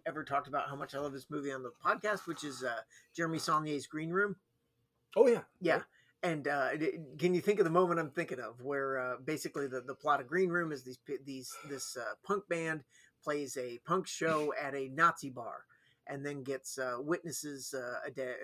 [0.07, 2.81] ever talked about how much I love this movie on the podcast, which is uh,
[3.17, 4.37] Jeremy Saulnier's Green Room.
[5.17, 5.81] oh yeah Yeah.
[6.23, 6.71] And uh,
[7.19, 10.23] can you think of the moment I'm thinking of, where uh, basically the, the plot
[10.23, 12.83] of Green Room is these these this uh, punk band
[13.23, 15.65] plays a punk show at a Nazi bar,
[16.07, 18.37] and then gets uh, witnesses uh, a dead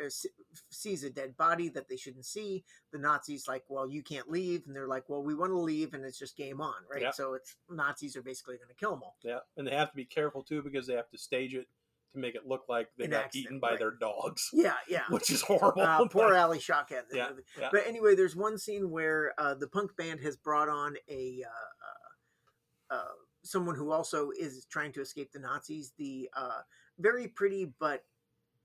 [0.71, 2.65] sees a dead body that they shouldn't see.
[2.93, 5.93] The Nazis like, well, you can't leave, and they're like, well, we want to leave,
[5.95, 7.03] and it's just game on, right?
[7.03, 7.11] Yeah.
[7.11, 9.17] So it's Nazis are basically going to kill them all.
[9.23, 11.67] yeah and they have to be careful too because they have to stage it
[12.13, 13.79] to make it look like they An got accident, eaten by right.
[13.79, 15.03] their dogs Yeah, yeah.
[15.11, 17.03] which is horrible Uh, poor Alia Shawkat.
[17.13, 17.69] yeah, yeah.
[17.71, 22.95] But anyway, there's one scene where uh, the punk band has brought on a uh,
[22.95, 23.09] uh, uh,
[23.45, 25.93] someone who also is trying to escape the Nazis.
[25.99, 26.61] The uh,
[26.99, 28.05] very pretty but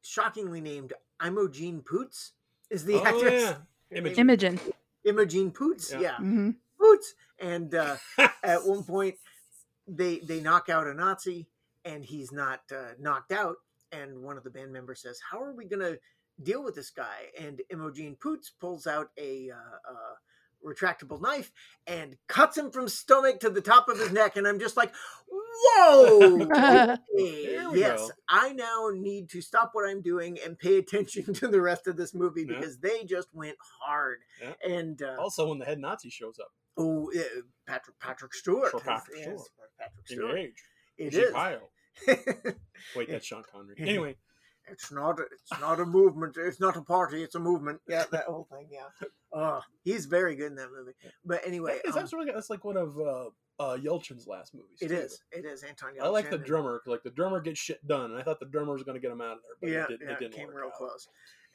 [0.02, 0.94] shockingly named
[1.26, 2.34] Imogen Poots
[2.70, 3.44] is the oh, actress.
[3.44, 3.56] yeah.
[3.92, 4.20] Imogen.
[4.20, 4.60] Imogen.
[5.04, 6.00] Imogen Poots, Yeah.
[6.00, 7.14] yeah, hmm Poots.
[7.40, 7.98] And uh,
[8.44, 9.16] at one point,
[9.88, 11.48] they they knock out a Nazi,
[11.84, 13.58] and he's not uh, knocked out.
[13.92, 15.96] And one of the band members says, "How are we gonna
[16.42, 20.16] deal with this guy?" And Imogen Poots pulls out a uh, uh,
[20.66, 21.52] retractable knife
[21.88, 24.36] and cuts him from stomach to the top of his neck.
[24.36, 24.94] And I'm just like,
[25.64, 26.98] "Whoa!" okay,
[27.74, 28.10] yes, go.
[28.30, 31.98] I now need to stop what I'm doing and pay attention to the rest of
[31.98, 32.60] this movie Yeah.
[32.60, 34.20] because they just went hard.
[34.42, 34.54] Yeah.
[34.68, 37.22] And uh, also when the head Nazi shows up Oh, uh,
[37.68, 38.72] Patrick Patrick Stewart.
[38.72, 39.50] Sure, Patrick yes, Stewart.
[39.80, 40.38] Patrick in Stewart.
[40.40, 40.64] age
[40.98, 41.34] It Is
[42.06, 42.54] he
[42.96, 43.76] Wait, that's Sean Connery.
[43.80, 44.18] Anyway,
[44.70, 45.18] it's not.
[45.20, 46.36] A, it's not a movement.
[46.38, 47.24] It's not a party.
[47.24, 47.80] It's a movement.
[47.88, 48.68] Yeah, that whole thing.
[48.72, 49.08] Yeah.
[49.36, 50.94] Uh, he's very good in that movie.
[51.26, 53.26] But anyway, is um, that sort of that's like one of uh,
[53.60, 54.80] uh, Yelchin's last movies.
[54.82, 54.96] it too.
[54.96, 55.22] is.
[55.32, 55.92] It is Anton.
[56.02, 56.82] I like the Yelchin drummer.
[56.86, 59.12] Like the drummer gets shit done, and I thought the drummer was going to get
[59.12, 60.74] him out of there, but Yeah, it, did, yeah, it didn't came real out.
[60.74, 61.08] close.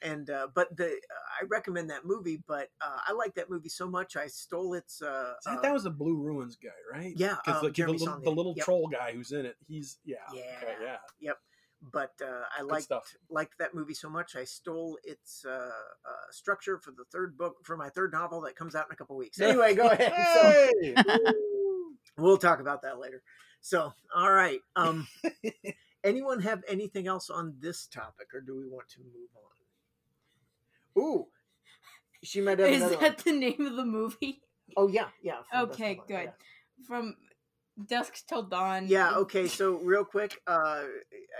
[0.02, 2.42] and uh, but the uh, I recommend that movie.
[2.48, 5.02] But uh, I like that movie so much, I stole its.
[5.02, 7.12] Uh, That, that was the Blue Ruins guy, right?
[7.16, 8.64] Yeah, because um, the, the, little- the little Yep.
[8.64, 10.40] troll guy who's in it, he's yeah, Yeah.
[10.62, 11.32] okay, yeah.
[11.92, 13.14] but uh, I liked stuff.
[13.28, 17.56] liked that movie so much, I stole its uh, uh, structure for the third book
[17.64, 19.38] for my third novel that comes out in a couple weeks.
[19.50, 20.14] Anyway, go ahead.
[21.06, 21.32] So!
[22.20, 23.22] We'll talk about that later.
[23.60, 24.60] So, all right.
[24.76, 25.06] Um,
[26.04, 29.28] anyone have anything else on this topic, or do we want to move
[30.96, 31.02] on?
[31.02, 31.26] Ooh,
[32.22, 33.34] she might have Is another that one.
[33.34, 34.40] the name of the movie?
[34.76, 35.38] Oh yeah, yeah.
[35.50, 36.32] from Dusk Okay, Till Dawn, good.
[36.86, 37.16] From
[37.86, 38.86] Dusk Till Dawn.
[38.86, 39.10] Yeah.
[39.10, 39.46] yeah, okay.
[39.48, 40.82] So real quick, uh,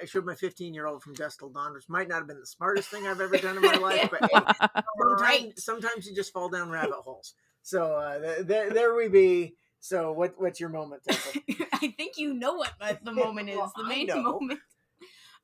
[0.01, 2.41] I showed my 15 year old from Dusk Till Dawn, which might not have been
[2.41, 5.59] the smartest thing I've ever done in my life, but sometimes, Right.
[5.59, 7.35] sometimes you just fall down rabbit holes.
[7.63, 9.55] So uh, th- there, there we be.
[9.81, 11.03] So what, what's your moment?
[11.09, 13.57] I think you know what the moment is.
[13.57, 14.61] Well, the main moment.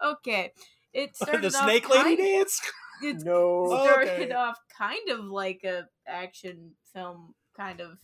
[0.03, 0.53] Okay.
[0.93, 2.61] It started the snake lady kind- dance.
[3.03, 3.67] It no.
[3.67, 4.33] Started okay.
[4.33, 7.99] off kind of like a action film, kind of,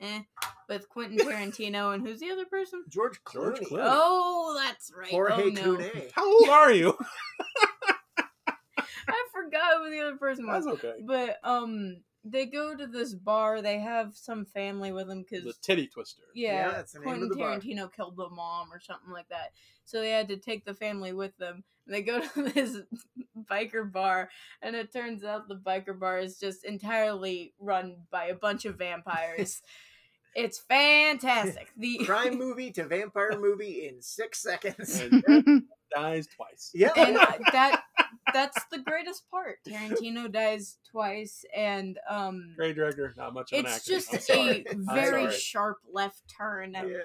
[0.00, 0.20] eh,
[0.68, 2.84] with Quentin Tarantino and who's the other person?
[2.88, 3.68] George George Clooney.
[3.68, 3.82] Clooney.
[3.82, 5.10] Oh, that's right.
[5.10, 6.12] Jorge oh no, Clooney.
[6.12, 6.96] How old are you?
[9.08, 10.64] I forgot who the other person was.
[10.64, 10.94] That's okay.
[11.04, 13.62] But um, they go to this bar.
[13.62, 16.22] They have some family with them because The titty twister.
[16.34, 17.58] yeah, Yeah, that's the name Quentin of the bar.
[17.58, 19.52] Tarantino killed the mom or something like that.
[19.84, 21.64] So they had to take the family with them.
[21.86, 22.76] And they go to this
[23.50, 24.28] biker bar,
[24.60, 28.76] and it turns out the biker bar is just entirely run by a bunch of
[28.76, 29.62] vampires.
[30.36, 31.70] it's fantastic.
[31.78, 35.02] The Crime movie to vampire movie in six seconds.
[35.94, 36.70] Dies twice.
[36.74, 36.90] Yeah.
[36.96, 37.84] and uh, that
[38.32, 39.58] that's the greatest part.
[39.66, 43.90] Tarantino dies twice, and um, Great director, not much of it's actor.
[43.90, 44.64] just I'm sorry.
[44.66, 46.74] a I'm very sharp left turn.
[46.74, 47.02] Yeah.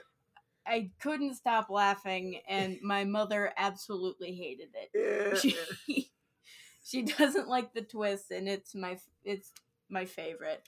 [0.65, 4.89] I couldn't stop laughing, and my mother absolutely hated it.
[4.93, 5.39] Yeah.
[5.39, 6.09] She
[6.83, 9.51] she doesn't like the twist, and it's my it's
[9.89, 10.63] my favorite.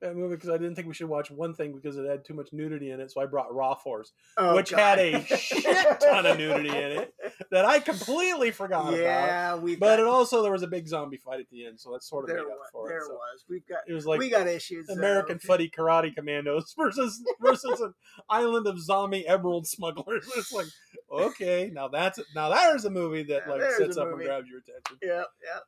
[0.00, 0.08] That?
[0.08, 2.34] That movie because I didn't think we should watch one thing because it had too
[2.34, 4.78] much nudity in it, so I brought Raw Force Oh, Which God.
[4.78, 7.14] had a shit ton of nudity in it.
[7.50, 8.98] that I completely forgot about.
[9.00, 9.76] Yeah, we.
[9.76, 12.24] But it also there was a big zombie fight at the end, so that sort
[12.24, 12.68] of there made up was.
[12.72, 13.04] for There it.
[13.06, 13.44] So was.
[13.48, 13.78] We've got.
[13.88, 14.88] it was like we got issues.
[14.88, 17.94] American Fuddy Karate Commandos versus versus an
[18.30, 20.28] island of zombie emerald smugglers.
[20.36, 20.66] It's like
[21.10, 24.24] okay, now that's now there's a movie that Now like sits up movie.
[24.24, 24.98] and grabs your attention.
[25.02, 25.60] Yeah, yeah.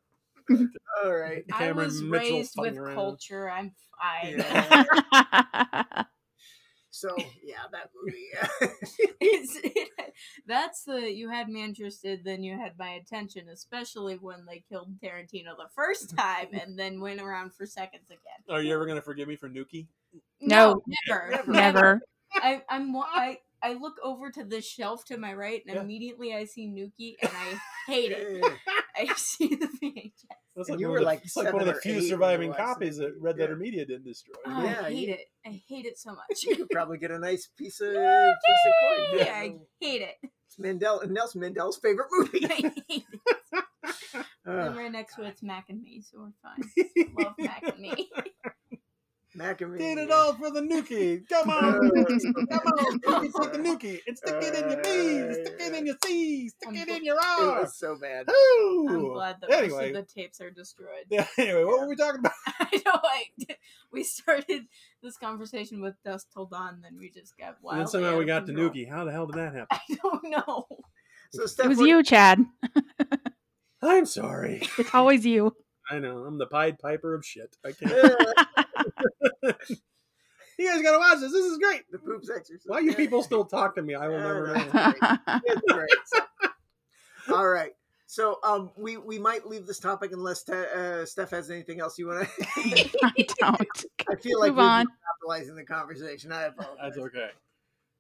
[1.05, 1.45] All right.
[1.53, 2.95] I was Mitchell raised with around.
[2.95, 3.51] culture.
[3.51, 4.39] I'm fine.
[4.39, 6.03] Yeah.
[6.93, 8.27] So yeah, that movie.
[8.35, 8.69] Yeah.
[9.21, 9.89] It's, it,
[10.47, 14.99] that's the you had me interested, then you had my attention, especially when they killed
[15.03, 18.55] Tarantino the first time and then went around for seconds again.
[18.55, 19.87] Are you ever gonna forgive me for Nukie?
[20.41, 20.83] No.
[21.09, 21.53] never, Never.
[21.53, 22.01] Never.
[22.35, 25.83] I, I'm wa- I I look over to the shelf to my right, and Yeah.
[25.83, 28.43] immediately I see Nukie, and I hate it.
[28.43, 28.49] Yeah.
[29.11, 30.13] I see the VHS.
[30.57, 32.09] That's like you were the, like it's like one of the few eight when you
[32.11, 33.59] surviving copies that Red Letter Yeah.
[33.59, 34.35] Media didn't destroy.
[34.47, 35.21] Oh, Yeah, I hate you- it.
[35.47, 36.43] I hate it so much.
[36.45, 39.19] You could probably get a nice piece of piece of coin.
[39.19, 40.17] yeah, I hate it.
[40.23, 42.45] It's Mandel Nelson Mandel's favorite movie.
[42.45, 43.65] I hate it.
[44.47, 47.15] Uh, And right next to it's Mac and me, so we're fine.
[47.25, 48.11] Love Mac and me.
[49.41, 49.79] Mac and me.
[49.79, 51.27] Did it all for the Nukie.
[51.29, 51.73] Come on.
[51.91, 55.87] Come on, Nukie, take the Nukie and stick it in your B, stick it in
[55.87, 57.61] your C, stick I'm it in your It R.
[57.63, 58.29] was so bad.
[58.31, 58.87] Ooh.
[58.91, 61.07] I'm glad that most anyway, of the tapes are destroyed.
[61.11, 62.33] yeah, anyway, what were we talking about?
[62.61, 63.01] I know.
[63.03, 63.25] I,
[63.91, 64.67] we started
[65.03, 67.79] this conversation with Dusk Till Dawn, then we just got And wild.
[67.81, 68.89] then somehow we got to Nukie.
[68.91, 69.67] How the hell did that happen?
[69.71, 70.67] I don't know.
[71.33, 72.45] So Steph, It was what- you, Chad.
[73.83, 74.69] I'm sorry.
[74.79, 75.57] It's always you.
[75.91, 76.19] I know.
[76.25, 77.57] I'm the Pied Piper of shit.
[77.65, 78.67] I can't.
[80.59, 81.33] You guys gotta watch this.
[81.33, 81.91] This is great.
[81.91, 82.65] the poops exercise.
[82.67, 83.95] Why you people still talk to me?
[83.95, 84.75] I will Yeah, never right.
[84.75, 85.41] know.
[85.47, 85.91] It's great.
[86.05, 87.73] So- all right.
[88.07, 91.99] So um, we we might leave this topic unless Te- uh, Steph has anything else
[91.99, 92.45] you want to.
[93.03, 93.85] I don't.
[94.11, 94.87] I feel like Move we're on.
[95.23, 96.31] monopolizing the conversation.
[96.31, 96.77] I apologize.
[96.95, 97.31] That's okay.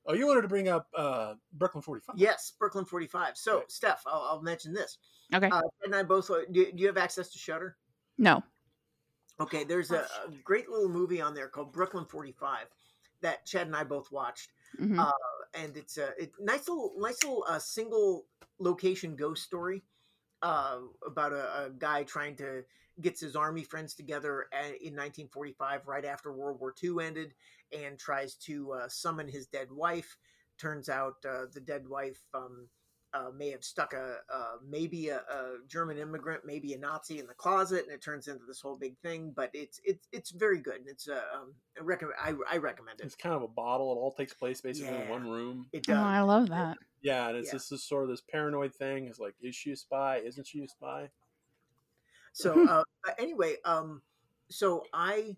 [0.07, 2.17] Oh, you wanted to bring up uh, Brooklyn 45.
[2.19, 3.37] Yes, Brooklyn 45.
[3.37, 3.71] So, Right.
[3.71, 4.99] Steph, I'll, I'll mention this.
[5.33, 5.49] Okay.
[5.49, 6.27] Uh, and I both.
[6.29, 7.77] Do, do you have access to Shudder?
[8.19, 8.43] No.
[9.41, 12.67] Okay, there's a, a great little movie on there called Brooklyn 45
[13.23, 14.99] that Chad and I both watched, Mhm.
[14.99, 15.13] Uh,
[15.55, 18.27] and it's a it, nice little nice little uh, single
[18.59, 19.83] location ghost story
[20.43, 22.65] uh, about a, a guy trying to
[23.01, 27.35] gets his army friends together a- in 1945 right after World War II ended
[27.73, 30.17] and tries to uh, summon his dead wife.
[30.59, 32.69] Turns out uh, the dead wife um,
[33.13, 37.27] uh, may have stuck a uh, maybe a, a German immigrant, maybe a Nazi in
[37.27, 39.33] the closet, and it turns into this whole big thing.
[39.35, 40.77] But it's it's it's very good.
[40.77, 43.07] and It's uh, um, I recommend I, I recommend it.
[43.07, 43.93] It's kind of a bottle.
[43.93, 45.67] It all takes place basically in one room.
[45.73, 45.95] It Oh.
[45.95, 46.79] I love that.
[47.03, 47.53] Yeah, and it's Yeah.
[47.55, 49.07] just this sort of this paranoid thing.
[49.07, 50.19] It's like, is she a spy?
[50.19, 51.11] Isn't she a spy?
[52.33, 52.85] So uh,
[53.19, 54.03] anyway, um,
[54.49, 55.37] so I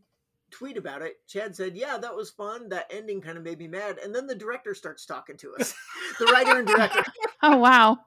[0.53, 1.17] tweet about it.
[1.27, 2.69] Chad said, "Yeah, that was fun.
[2.69, 5.75] That ending kind of made me mad." And then the director starts talking to us,
[6.19, 7.05] the writer and director,
[7.43, 7.99] Oh wow.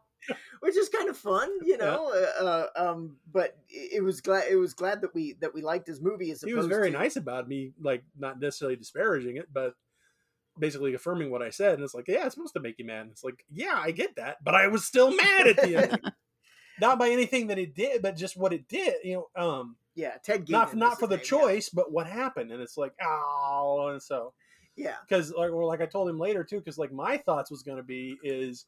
[0.61, 2.11] which is kind of fun, you know.
[2.13, 5.61] Uh, uh, um, but it it was glad it was glad that we that we
[5.61, 6.31] liked his movie.
[6.31, 9.75] As he was very to- nice about me, like not necessarily disparaging it, but
[10.57, 11.73] basically affirming what I said.
[11.73, 13.01] And it's like, yeah, it's supposed to make you mad.
[13.01, 15.99] And it's like, yeah, I get that, but I was still mad at the end.
[16.79, 18.95] not by anything that it did, but just what it did.
[19.03, 20.49] You know, um, Yeah, Ted.
[20.49, 21.29] not not for the name, yeah.
[21.39, 22.51] choice, but what happened.
[22.51, 24.33] And it's like, oh, and so
[24.75, 27.63] Yeah, because like, well, like I told him later too, because like my thoughts was
[27.63, 28.65] going to be is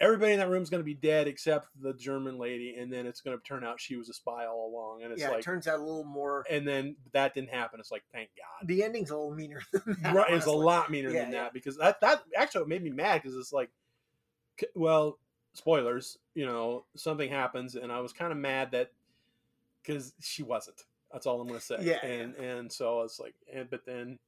[0.00, 3.06] everybody in that room is going to be dead except the German lady, and then
[3.06, 5.28] it's going to turn out she was a spy all along, and it's yeah.
[5.28, 6.42] it like, turns out a little more.
[6.50, 7.78] and then that didn't happen.
[7.78, 8.66] It's like, thank God.
[8.66, 9.60] The ending's a little meaner.
[9.72, 11.42] Than that, right, it's a lot meaner Yeah, than yeah.
[11.42, 13.68] that because that that actually made me mad because it's like,
[14.74, 15.18] well,
[15.54, 18.90] spoilers, you know, something happens, and I was kind of mad that
[19.82, 20.82] because she wasn't.
[21.12, 21.78] That's all I'm gonna say.
[21.82, 24.18] Yeah, and and so it's like, and but then.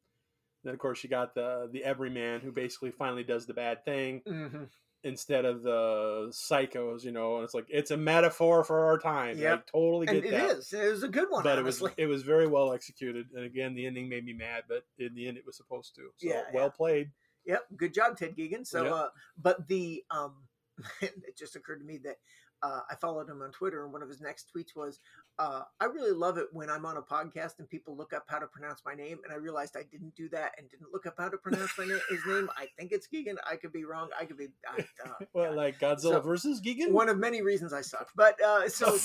[0.65, 4.23] Then of course you got the the everyman who basically finally does the bad thing
[4.25, 4.69] Mhm.
[5.03, 7.35] instead of the psychos, you know.
[7.35, 9.39] And it's like it's a metaphor for our time.
[9.39, 9.59] Yep.
[9.59, 10.51] I totally And get it that.
[10.59, 10.73] is.
[10.73, 11.43] It was a good one.
[11.43, 14.63] But it was it was very well executed, and again, the ending made me mad.
[14.69, 16.03] But in the end, it was supposed to.
[16.19, 16.71] So Yeah, well yeah.
[16.71, 17.11] played.
[17.45, 18.65] Yep, good job, Ted Geoghegan.
[18.65, 18.93] So, Yep.
[18.93, 20.47] uh, but the um,
[21.01, 22.17] it just occurred to me that
[22.63, 25.01] uh, I followed him on Twitter, and one of his next tweets was,
[25.39, 28.39] uh, "I really love it when I'm on a podcast and people look up how
[28.39, 31.15] to pronounce my name." And I realized I didn't do that and didn't look up
[31.19, 31.99] how to pronounce my name.
[32.09, 33.35] His name, I think it's Geegan.
[33.51, 34.11] I could be wrong.
[34.19, 34.47] I could be.
[34.67, 35.57] I, uh, Well, yeah.
[35.57, 36.93] like Godzilla So, versus Gigan.
[36.93, 38.09] one of many reasons I suck.
[38.15, 38.97] But uh, so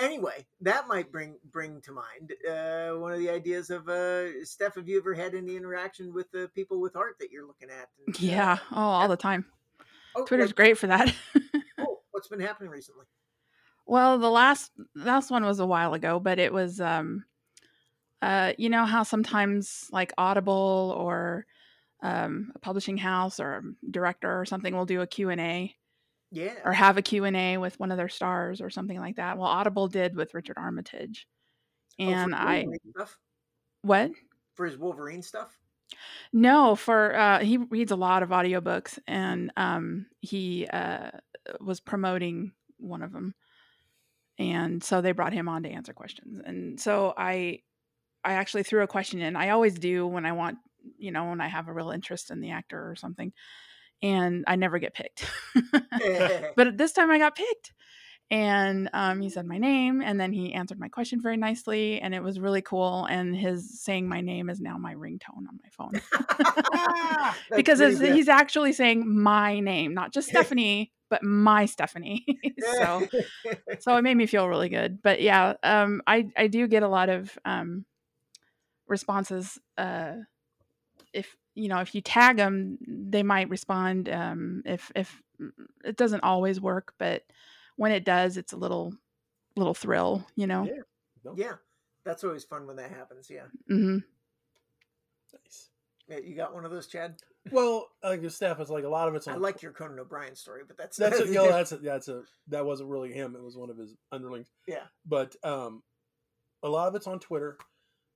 [0.00, 4.76] anyway, that might bring bring to mind uh, one of the ideas of uh, Steph.
[4.76, 7.88] Have you ever had any interaction with the people with art that you're looking at?
[8.06, 8.58] And, uh, Yeah.
[8.70, 9.46] Oh, all the time.
[10.16, 11.14] Oh, Twitter's like, great for that.
[11.78, 13.06] oh, what's been happening recently?
[13.86, 17.24] Well, the last last one was a while ago, but it was um
[18.22, 21.46] uh you know how sometimes like Audible or
[22.02, 25.76] um, a publishing house or a director or something will do a Q&A
[26.30, 26.54] Yeah.
[26.64, 29.36] or have a Q&A with one of their stars or something like that.
[29.36, 31.26] Well, Audible did with Richard Armitage.
[32.00, 33.18] Oh, And his I stuff
[33.82, 34.12] what?
[34.54, 35.59] for his Wolverine stuff.
[36.32, 41.10] No, for uh he reads a lot of audiobooks and um he uh
[41.60, 43.34] was promoting one of them.
[44.38, 46.40] And so they brought him on to answer questions.
[46.44, 47.60] And so I
[48.24, 49.36] I actually threw a question in.
[49.36, 50.58] I always do when I want,
[50.98, 53.32] you know, when I have a real interest in the actor or something.
[54.02, 55.26] And I never get picked.
[56.56, 57.72] but this time I got picked.
[58.30, 62.14] And um, he said my name, and then he answered my question very nicely, and
[62.14, 63.06] it was really cool.
[63.06, 66.00] And his saying my name is now my ringtone on my phone
[67.56, 72.24] because it's, he's actually saying my name, not just Stephanie, but my Stephanie.
[72.76, 73.04] so,
[73.80, 75.02] so it made me feel really good.
[75.02, 77.84] But yeah, um, I I do get a lot of um,
[78.86, 79.58] responses.
[79.76, 80.12] Uh,
[81.12, 84.08] if you know, if you tag them, they might respond.
[84.08, 85.20] Um, if if
[85.84, 87.24] it doesn't always work, but
[87.80, 88.92] when it does, it's a little
[89.56, 90.26] little thrill.
[90.36, 90.64] You know.
[90.64, 91.32] Yeah.
[91.34, 91.52] Yeah,
[92.04, 93.28] that's always fun when that happens.
[93.30, 93.46] Yeah.
[93.70, 93.98] Mm-hmm.
[95.32, 95.70] Nice.
[96.06, 97.16] Yeah, You got one of those, Chad?
[97.50, 99.34] Well, like the stuff, it's like a lot of it's on.
[99.34, 102.08] I like your Conan O'Brien story, but that's that's a, you know, that's a, that's
[102.08, 103.34] a that wasn't really him.
[103.34, 104.48] It was one of his underlings.
[104.68, 104.84] Yeah.
[105.06, 105.82] But um,
[106.62, 107.56] a lot of it's on Twitter.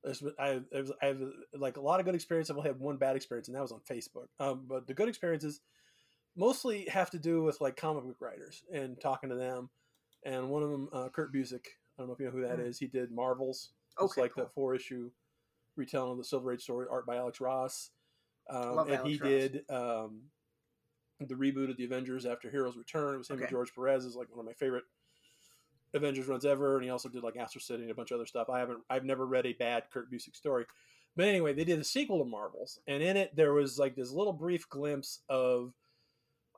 [0.03, 1.23] There's I I have, I have
[1.55, 2.51] like a lot of good experience.
[2.51, 4.27] I've only had one bad experience, and that was on Facebook.
[4.39, 5.63] Um, but the good experiences
[6.37, 9.71] mostly have to do with like comic book writers and talking to them.
[10.25, 11.67] And one of them, uh, Kurt Busiek.
[11.97, 12.79] I don't know if you know who that is.
[12.79, 12.85] Hmm.
[12.85, 13.71] He did Marvels.
[14.01, 14.45] It's like cool.
[14.45, 15.11] the four issue
[15.77, 17.91] retelling of the Silver Age story, art by Alex Ross.
[18.51, 19.29] Um, and Alex he Ross.
[19.29, 20.23] did um,
[21.21, 23.15] the reboot of the Avengers after Heroes Return.
[23.15, 24.85] It was him and George Perez is like one of my favorite
[25.95, 28.27] Avengers runs ever, and he also did like Astro City and a bunch of other
[28.27, 28.51] stuff.
[28.51, 30.67] I haven't, I've never read a bad Kurt Busiek story,
[31.17, 34.11] but anyway, they did a sequel to Marvels, and in it there was like this
[34.11, 35.73] little brief glimpse of,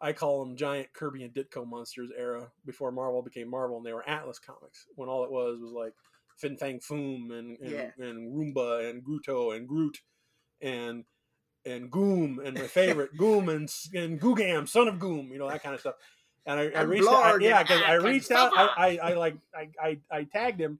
[0.01, 3.93] I call them giant Kirby and Ditko monsters era before Marvel became Marvel, and they
[3.93, 5.95] were Atlas comics when all it was was like
[6.39, 7.91] Fin Fang Foom and and, Yeah.
[7.99, 9.99] and Roomba and Grottu and Groot
[10.61, 11.05] and
[11.65, 15.63] and Goom and my favorite Goom and and Googam, son of Goom, you know that
[15.63, 15.95] kind of stuff.
[16.49, 18.69] And I, I reached out, I- yeah, because I reached out, I,
[19.03, 20.79] I, I like, I, I, I tagged him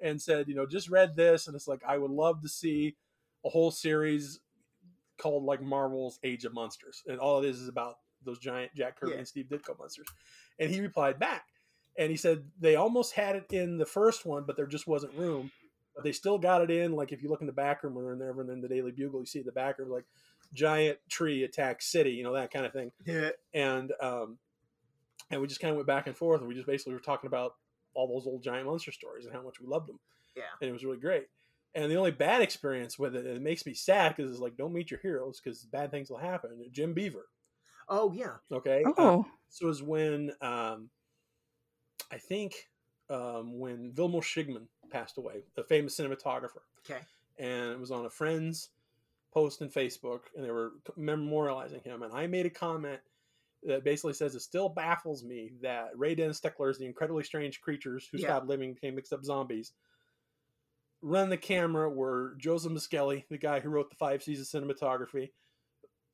[0.00, 2.94] and said, you know, just read this, and it's like I would love to see
[3.44, 4.38] a whole series
[5.18, 8.98] called like Marvel's Age of Monsters, and all it is is about those giant Jack
[8.98, 9.18] Kirby Yeah.
[9.18, 10.06] and Steve Ditko monsters.
[10.58, 11.46] And he replied back,
[11.98, 15.14] and he said they almost had it in the first one, but there just wasn't
[15.14, 15.50] room.
[15.94, 16.92] But they still got it in.
[16.92, 18.92] Like if you look in the back room or in there, and in the Daily
[18.92, 20.04] Bugle, you see the back room like
[20.54, 23.30] giant tree attack city, you know that kind of thing Yeah.
[23.54, 24.38] and um,
[25.30, 27.28] and we just kind of went back and forth, and we just basically were talking
[27.28, 27.54] about
[27.94, 29.98] all those old giant monster stories and how much we loved them.
[30.36, 30.44] Yeah.
[30.60, 31.26] and it was really great.
[31.74, 34.56] And the only bad experience with it, and it makes me sad because it's like
[34.56, 36.50] don't meet your heroes because bad things will happen.
[36.72, 37.26] Jim Beaver,
[37.90, 38.36] Oh yeah.
[38.52, 40.88] okay, Uh, Oh, this was when um,
[42.10, 42.54] I think
[43.08, 47.00] um, when Vilmos Zsigmond passed away, the famous cinematographer, Okay.
[47.38, 48.70] and it was on a friend's
[49.32, 52.02] post in Facebook, and they were memorializing him.
[52.02, 53.00] And I made a comment
[53.64, 58.08] that basically says it still baffles me that Ray Dennis Steckler's The Incredibly Strange Creatures
[58.10, 58.28] Who Yeah.
[58.28, 59.72] Stopped Living Became Mixed Up Zombies
[61.02, 65.30] run the camera were Joseph Mascelli, the guy who wrote the five seasons cinematography,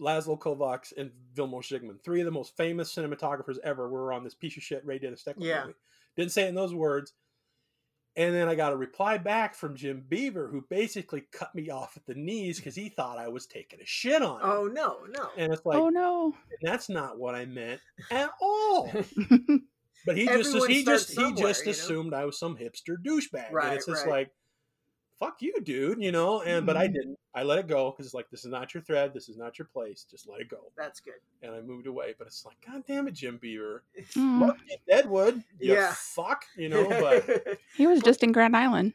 [0.01, 2.03] Laszlo Kovacs, and Vilmos Zsigmond.
[2.03, 5.25] Three of the most famous cinematographers ever were on this piece of shit Ray Dennis
[5.25, 5.63] Steckler Yeah.
[5.63, 5.79] movie.
[6.17, 7.13] Didn't say it in those words.
[8.19, 11.99] And then I got a reply back from Jim Beaver, who basically cut me off
[11.99, 14.47] at the knees because he thought I was taking a shit on him.
[14.51, 15.29] Oh no, no.
[15.37, 16.35] And it's like, oh no.
[16.63, 17.81] that's not what I meant
[18.11, 18.91] at all.
[20.07, 21.71] But he just he just he somewhere, just you know?
[21.73, 23.51] assumed I was some hipster douchebag.
[23.51, 24.13] Right, and it's just right.
[24.13, 24.31] like,
[25.19, 26.43] fuck you, dude, you know.
[26.43, 26.93] And but I Mhm.
[26.95, 27.19] didn't.
[27.35, 29.13] I let it go because it's like this is not your thread.
[29.13, 30.07] This is not your place.
[30.11, 30.73] Just let it go.
[30.77, 31.21] That's good.
[31.43, 32.15] And I moved away.
[32.19, 33.83] But it's like, god damn it, Jim Beaver,
[34.15, 34.57] Mm.
[34.69, 35.93] You, Deadwood, you Yeah.
[35.97, 36.89] fuck, you know.
[36.89, 38.95] But He was just in Grand Island.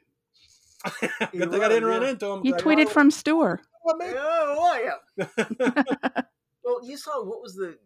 [0.99, 2.41] good thing I didn't was, run into him.
[2.43, 3.61] He 'cause I- tweeted from Stewart.
[3.85, 5.27] oh yeah.
[6.63, 7.77] Well, you saw what was the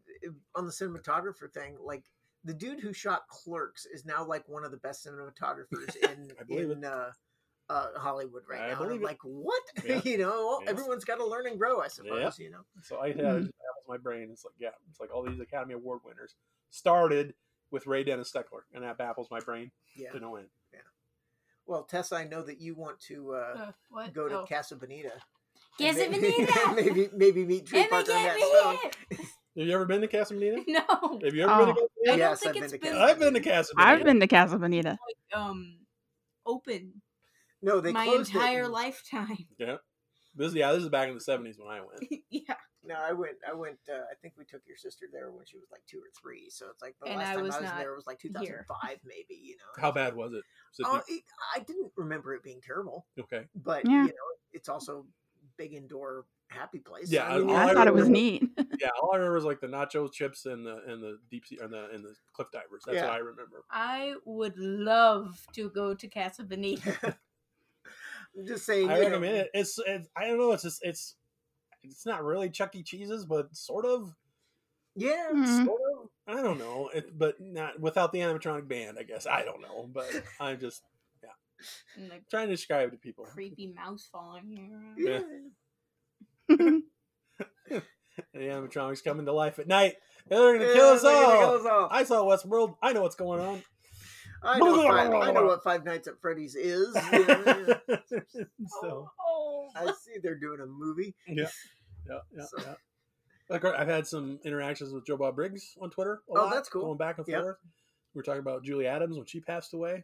[0.54, 1.78] on the cinematographer thing?
[1.82, 2.04] Like
[2.44, 6.44] the dude who shot Clerks is now like one of the best cinematographers in I
[6.44, 7.12] believe in uh,
[7.70, 8.82] uh, Hollywood right I now.
[8.84, 9.04] And I'm it.
[9.04, 9.64] like, what?
[9.86, 10.02] Yeah.
[10.04, 10.70] you know, well, Yes.
[10.72, 12.38] everyone's got to learn and grow, I suppose.
[12.40, 12.46] Yeah.
[12.46, 12.62] You know.
[12.84, 13.38] So I had Mhm.
[13.38, 14.30] it just baffles my brain.
[14.32, 16.36] It's like, yeah, it's like all these Academy Award winners
[16.70, 17.34] started
[17.72, 20.12] with Ray Dennis Steckler, and that baffles my brain Yeah.
[20.12, 20.48] to no end.
[21.68, 24.14] Well, Tessa, I know that you want to uh, Uh, what?
[24.14, 24.46] go to oh.
[24.46, 25.12] Casa Bonita.
[25.80, 26.74] Casa maybe- Bonita!
[26.76, 28.36] maybe maybe meet Trey Emma, Parker on that
[29.10, 29.18] me
[29.58, 30.64] Have you ever been to Casa Bonita?
[30.68, 31.20] No.
[31.24, 31.88] Have you ever been to Oh.
[31.88, 33.74] Casa I don't Yes, think I've it's been to been, Casa I've been to Casa
[33.76, 33.90] Bonita.
[33.92, 34.98] I've been to Casa Bonita.
[35.34, 35.78] um
[36.46, 37.02] open
[37.66, 39.48] No, they my closed entire in- lifetime.
[39.58, 39.78] Yeah.
[40.38, 42.12] This is yeah, this is back in the seventies when I went.
[42.30, 42.56] yeah.
[42.84, 43.38] No, I went.
[43.50, 43.80] I went.
[43.90, 46.50] Uh, I think we took your sister there when she was like two or three.
[46.50, 48.98] So it's like the And last I time was I was there was like 2005,
[49.06, 49.42] maybe.
[49.42, 49.82] You know.
[49.82, 50.44] How bad was it?
[50.78, 51.24] Was it Oh, it,
[51.56, 53.46] I didn't remember it being terrible, okay.
[53.56, 54.02] but Yeah.
[54.04, 55.06] you know, it's also
[55.58, 57.10] big indoor happy place.
[57.10, 58.44] Yeah, I mean, all I I thought it was neat.
[58.80, 61.58] Yeah, all I remember is like the nacho chips and the and the deep sea
[61.64, 62.84] and the and the cliff divers.
[62.86, 63.06] That's Yeah.
[63.06, 63.64] what I remember.
[63.72, 67.16] I would love to go to Casa Bonita.
[68.38, 68.90] I'm just saying.
[68.90, 69.50] I you know, recommend it.
[69.54, 70.52] It's, it's I don't know.
[70.52, 71.16] It's just it's
[71.84, 72.84] it's not really Chuck E.
[72.84, 74.14] Cheese's, but sort of.
[74.96, 75.66] Yeah, Mhm.
[75.66, 76.10] Sort of.
[76.28, 76.90] I don't know.
[76.94, 78.98] It, but not without the animatronic band.
[79.00, 79.90] I guess I don't know.
[79.92, 80.08] But
[80.40, 80.82] I'm just
[81.98, 83.26] and the trying to describe it to people.
[83.26, 85.52] creepy mouse following you around.
[86.50, 86.70] yeah.
[88.34, 89.96] The animatronics coming to life at night.
[90.28, 91.40] They're gonna Yeah, kill us they're gonna all.
[91.42, 91.88] kill us all.
[91.92, 92.78] I saw Westworld.
[92.82, 93.62] I know what's going on.
[94.46, 96.96] I know, five, I know what Five Nights at Freddy's is.
[97.12, 97.44] you know,
[98.82, 101.16] so oh, oh, I see they're doing a movie.
[101.28, 101.48] yeah,
[102.10, 102.74] yeah, yeah, So- yeah.
[103.48, 106.22] Like, I've had some interactions with Joe Bob Briggs on Twitter.
[106.30, 106.82] A Oh, lot, that's cool.
[106.82, 107.42] Going back and Yep.
[107.44, 107.58] forth.
[108.16, 110.04] We were talking about Julie Adams when she passed away.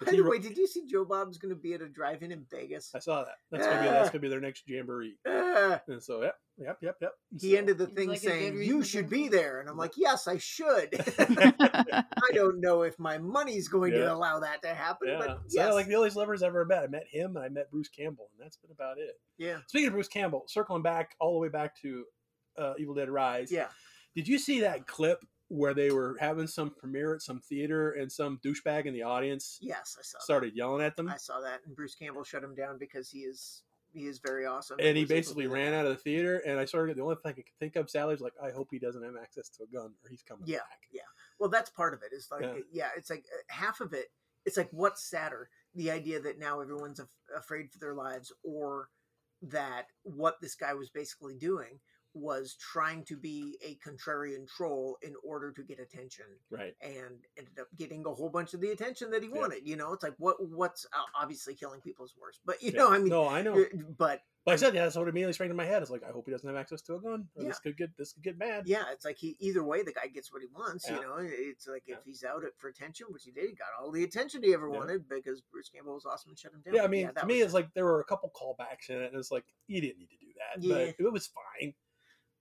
[0.00, 2.32] 'Cause By the way, did you see Joe Bob's going to be at a drive-in
[2.32, 2.90] in Vegas?
[2.94, 3.34] I saw that.
[3.52, 5.16] That's gonna be that's gonna be their next jamboree.
[5.26, 7.12] Ah, And so, yep, yep, yep, yep.
[7.40, 10.26] he So- ended the thing like saying, "You should be there," and I'm like, "Yes,
[10.26, 10.88] I should."
[11.48, 15.60] I don't know if my money's going to allow that to happen, Yeah, but so
[15.64, 16.82] yes, like the only celebrities I've ever met.
[16.82, 19.20] I met him and I met Bruce Campbell, and that's been about it.
[19.38, 22.04] yeah, Speaking of Bruce Campbell, circling back all the way back to
[22.58, 23.50] uh, Evil Dead Rise.
[23.52, 23.68] yeah.
[24.16, 25.24] Did you see that clip
[25.54, 29.58] where they were having some premiere at some theater and some douchebag in the audience
[29.62, 30.18] Yes, I saw.
[30.18, 31.08] started yelling at them?
[31.08, 33.62] I saw that, and Bruce Campbell shut him down because he is
[33.92, 34.76] he is very awesome.
[34.80, 36.96] And he basically ran out of the theater, and I started.
[36.96, 39.48] The only thing I could think of, Sally's like, "I hope he doesn't have access
[39.50, 41.02] to a gun, or he's coming Yeah, back." yeah.
[41.38, 42.08] Well, that's part of it.
[42.12, 42.54] It's like, Yeah.
[42.72, 44.06] yeah, it's like uh, half of it.
[44.44, 48.88] It's like what's sadder, the idea that now everyone's af- afraid for their lives, or
[49.42, 51.78] that what this guy was basically doing
[52.14, 56.74] was trying to be a contrarian troll in order to get attention Right.
[56.80, 59.38] and ended up getting a whole bunch of the attention that he Yeah.
[59.40, 62.70] wanted you know it's like what what's uh, obviously killing people is worse but you
[62.72, 62.78] Yeah.
[62.78, 63.64] know i mean no, I know.
[63.98, 65.80] but But I said, yeah, that's what immediately sprang to my head.
[65.80, 67.28] It's like, I hope he doesn't have access to a gun.
[67.34, 67.48] Yeah.
[67.48, 68.64] This could get this could get bad.
[68.66, 70.96] yeah it's like he either way the guy gets what he wants Yeah.
[70.96, 71.96] you know it's like Yeah.
[71.96, 74.68] if he's out for attention which he did he got all the attention he ever
[74.68, 77.40] wanted because bruce campbell was awesome and shut him down Yeah, I mean, to me,
[77.40, 80.10] it's like there were a couple callbacks in it, and it's like you didn't need
[80.10, 80.92] to do that, Yeah.
[80.98, 81.74] but it was fine.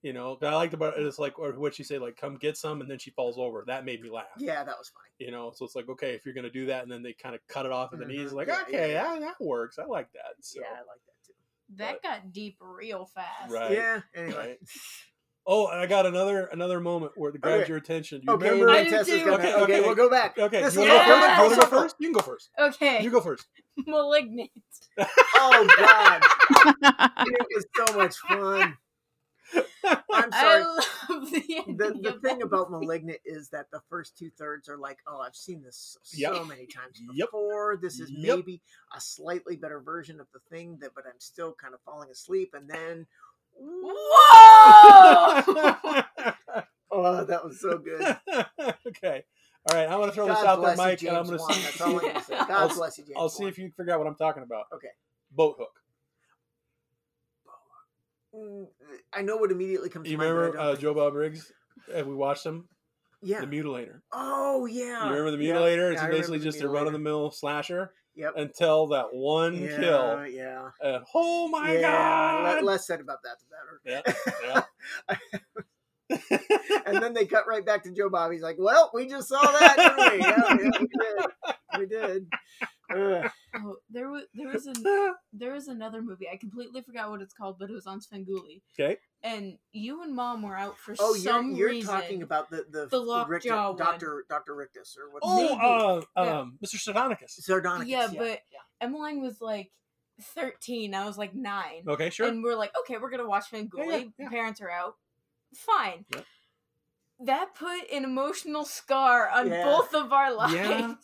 [0.04, 1.06] You know, but I liked about it.
[1.06, 3.64] It's like or what she said, like "come get some," and then she falls over.
[3.66, 4.26] That made me laugh.
[4.38, 6.84] yeah that was funny You know, so it's like okay, if you're gonna do that,
[6.84, 8.34] and then they kind of cut it off at the knees, Mhm.
[8.36, 9.14] like Yeah, yeah, okay, yeah.
[9.14, 9.80] yeah, that works.
[9.80, 10.36] I like that.
[10.42, 11.34] So, yeah i like that too
[11.78, 13.52] that got deep real fast.
[13.52, 13.72] Right.
[13.72, 14.58] yeah anyway Right.
[15.46, 17.70] Oh, I got another another moment where it grabs Okay.
[17.70, 18.22] your attention.
[18.26, 18.72] You Okay, remember?
[18.72, 19.20] I do too.
[19.26, 19.82] gonna- Okay, okay, okay.
[19.82, 20.38] we'll go back.
[20.38, 21.36] Okay, This you is want to a go first?
[21.38, 21.96] You want to go first?
[22.00, 22.50] You can go first.
[22.60, 23.46] Okay, You go first.
[23.88, 24.52] malignant.
[25.36, 26.24] Oh God,
[27.28, 28.78] it was so much fun.
[30.14, 30.64] I'm sorry.
[30.64, 32.86] I love the the, the thing that about movie.
[32.86, 36.48] Malignant is that the first two thirds are like, oh, I've seen this so Yep.
[36.48, 37.28] many times Yep.
[37.28, 37.78] before.
[37.82, 38.36] This is Yep.
[38.38, 38.62] maybe
[38.96, 42.54] a slightly better version of the thing that, but I'm still kind of falling asleep.
[42.54, 43.08] And then,
[43.56, 43.94] Whoa!
[46.92, 48.02] oh, that was so good.
[48.88, 49.24] okay.
[49.70, 49.88] All right.
[49.88, 51.62] I'm going to throw this out there, bless you, Mike, and I'm going to see.
[51.62, 52.34] That's all I'm going to say.
[52.48, 53.16] God I'll, bless you, James.
[53.18, 54.66] I'll see if you can figure out what I'm talking about.
[54.74, 54.88] Okay.
[55.32, 55.80] Boat hook.
[58.36, 58.68] Mm,
[59.14, 60.30] I know what immediately comes You to mind.
[60.30, 61.52] but I remember uh, Joe Bob Briggs?
[61.96, 62.68] Uh, we watched him.
[63.22, 63.42] Yeah.
[63.42, 64.02] The Mutilator.
[64.12, 65.06] oh, yeah.
[65.06, 65.88] You remember the Mutilator?
[65.90, 68.34] yeah, it's I basically just a run of the mill slasher Yep.
[68.36, 70.28] until that one yeah, kill.
[70.28, 70.70] Yeah.
[70.82, 71.82] And oh my yeah.
[71.82, 72.64] god!
[72.64, 74.22] Less said about that, the better.
[74.46, 74.62] Yeah,
[76.86, 78.32] and then they cut right back to Joe Bob.
[78.32, 80.26] He's like, "Well, we just saw that, didn't we?
[80.26, 81.26] Yeah, yeah, we did.
[81.80, 82.28] We did."
[82.94, 83.32] Ugh.
[83.56, 84.76] Oh, there was there was an,
[85.34, 86.28] there was another movie.
[86.32, 88.62] I completely forgot what it's called, but it was on Svengoolie.
[88.78, 88.98] Okay.
[89.24, 91.94] And you and mom were out for Oh, you're some you're reason.
[91.94, 93.74] talking about the the, The lockjaw.
[93.74, 95.22] Doctor Doctor Rictus or what?
[95.24, 96.40] oh, uh, Yeah.
[96.42, 96.76] um, Mr.
[96.76, 97.40] Sardonicus.
[97.42, 97.88] Sardonicus.
[97.88, 98.60] Yeah, yeah, but- yeah.
[98.82, 99.72] Emmeline was like
[100.36, 100.94] thirteen.
[100.94, 101.84] I was like nine.
[101.88, 102.28] Okay, sure.
[102.28, 103.70] And we're like, okay, we're gonna watch Svengoolie.
[103.78, 104.30] Yeah, yeah, yeah.
[104.30, 104.96] Parents are out.
[105.56, 106.06] Fine.
[106.14, 106.26] Yep.
[107.26, 109.64] That put an emotional scar on Yeah.
[109.66, 110.54] both of our lives.
[110.56, 110.96] Yeah,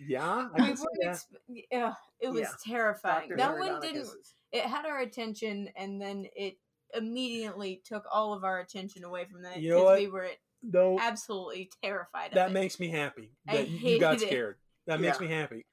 [0.00, 1.16] yeah, I we can see weren't that.
[1.50, 3.28] exp- yeah, it was terrifying.
[3.28, 3.36] Dr.
[3.36, 4.08] that one didn't.
[4.50, 6.56] It had our attention, and then it
[6.94, 9.98] immediately took all of our attention away from that You know because what?
[10.00, 10.28] we were
[10.62, 12.28] No, absolutely terrified.
[12.28, 14.26] Of that makes me happy that you got hated it.
[14.28, 14.56] scared.
[14.86, 15.64] That makes me happy.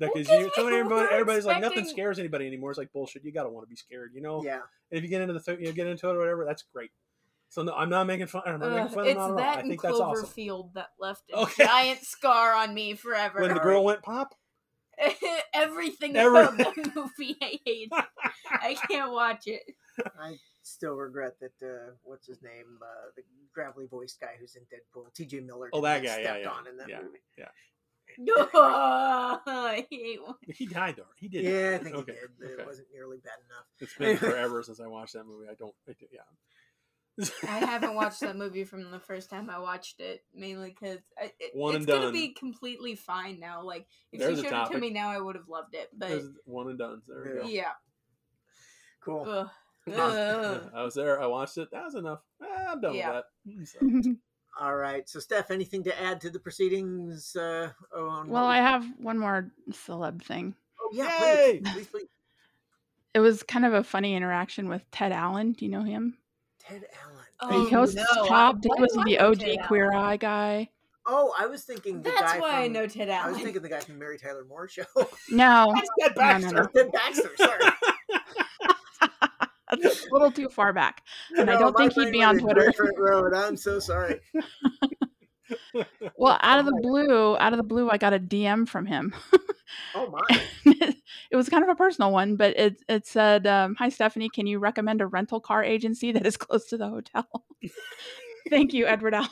[0.00, 2.70] Well, you, so we many everybody, everybody's like nothing scares anybody anymore.
[2.70, 3.24] It's like bullshit.
[3.24, 4.42] You gotta want to be scared, you know.
[4.42, 4.60] Yeah.
[4.90, 6.90] And if you get into the you know, get into it or whatever, that's great.
[7.52, 8.40] So no, I'm not making fun.
[8.46, 10.24] I'm not making fun of it's them that I and think that's awesome.
[10.24, 11.66] Cloverfield that left a Okay.
[11.66, 13.42] giant scar on me forever.
[13.42, 14.34] When the girl went pop,
[15.54, 17.92] Everything Every- about the movie I hate.
[18.46, 19.60] I can't watch it.
[20.18, 21.52] I still regret that.
[21.62, 22.78] Uh, what's his name?
[22.80, 23.22] Uh, the
[23.52, 25.40] gravelly voiced guy who's in Deadpool, T.J.
[25.40, 25.68] Miller.
[25.74, 27.00] Oh, that guy, yeah, stepped yeah, on in that yeah.
[27.02, 27.18] movie.
[28.18, 30.36] No, I hate one.
[30.54, 31.04] he died though.
[31.16, 31.44] He did.
[31.44, 31.74] Yeah, die.
[31.74, 32.12] I think okay.
[32.12, 32.30] he did.
[32.38, 32.62] But okay.
[32.62, 33.66] It wasn't nearly bad enough.
[33.78, 35.48] It's been forever since I watched that movie.
[35.50, 35.74] I don't.
[35.86, 36.20] I, do- yeah.
[37.46, 41.34] I haven't watched that movie from the first time I watched it, mainly because it,
[41.54, 42.12] One it's and gonna done.
[42.12, 43.62] be completely fine now.
[43.62, 45.90] Like if There's a you showed it to me now, I would have loved it.
[45.96, 47.02] But There's one and done.
[47.06, 47.46] There we go.
[47.48, 47.72] yeah,
[49.00, 49.26] Cool.
[49.28, 49.48] Ugh.
[49.92, 50.70] Ugh.
[50.74, 51.20] I was there.
[51.20, 51.70] I watched it.
[51.72, 52.20] That was enough.
[52.42, 53.22] Eh, I'm done Yeah.
[53.46, 53.66] with that.
[54.04, 54.14] So,
[54.60, 55.08] All right.
[55.08, 57.34] So, Steph, anything to add to the proceedings?
[57.34, 60.54] Uh, on well, I have one more celeb thing.
[60.80, 61.60] Oh, yeah, Yay!
[61.64, 62.08] please, please, please.
[63.14, 65.52] It was kind of a funny interaction with Ted Allen.
[65.52, 66.18] Do you know him?
[66.72, 67.24] Ted Allen.
[67.40, 68.64] Oh, he hosts no, I- Chopped.
[68.64, 70.04] He was the OG Queer Allen?
[70.06, 70.68] Eye guy.
[71.06, 73.28] Oh, I was thinking the That's guy why I know Ted Allen.
[73.28, 74.84] I was thinking the guy from Mary Tyler Moore show.
[75.30, 76.54] No, Ted No, no, Baxter.
[76.54, 76.66] no.
[76.66, 77.30] Ted Baxter.
[77.36, 77.64] Sorry.
[79.82, 81.02] that's a little too far back,
[81.36, 82.66] and I don't think he'd be on Twitter.
[82.66, 83.34] different road.
[83.34, 84.20] I'm so sorry.
[86.16, 89.14] Well, out of the blue, out of the blue, I got a DM from him.
[89.94, 90.22] Oh my.
[91.30, 94.46] it was kind of a personal one, but it it said, um, "Hi Stephanie, can
[94.46, 97.26] you recommend a rental car agency that is close to the hotel?"
[98.50, 99.30] Thank you, Edward Allen.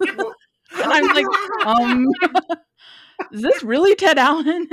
[0.00, 1.26] And I'm like,
[1.66, 2.06] um,
[3.32, 4.68] is this really Ted Allen?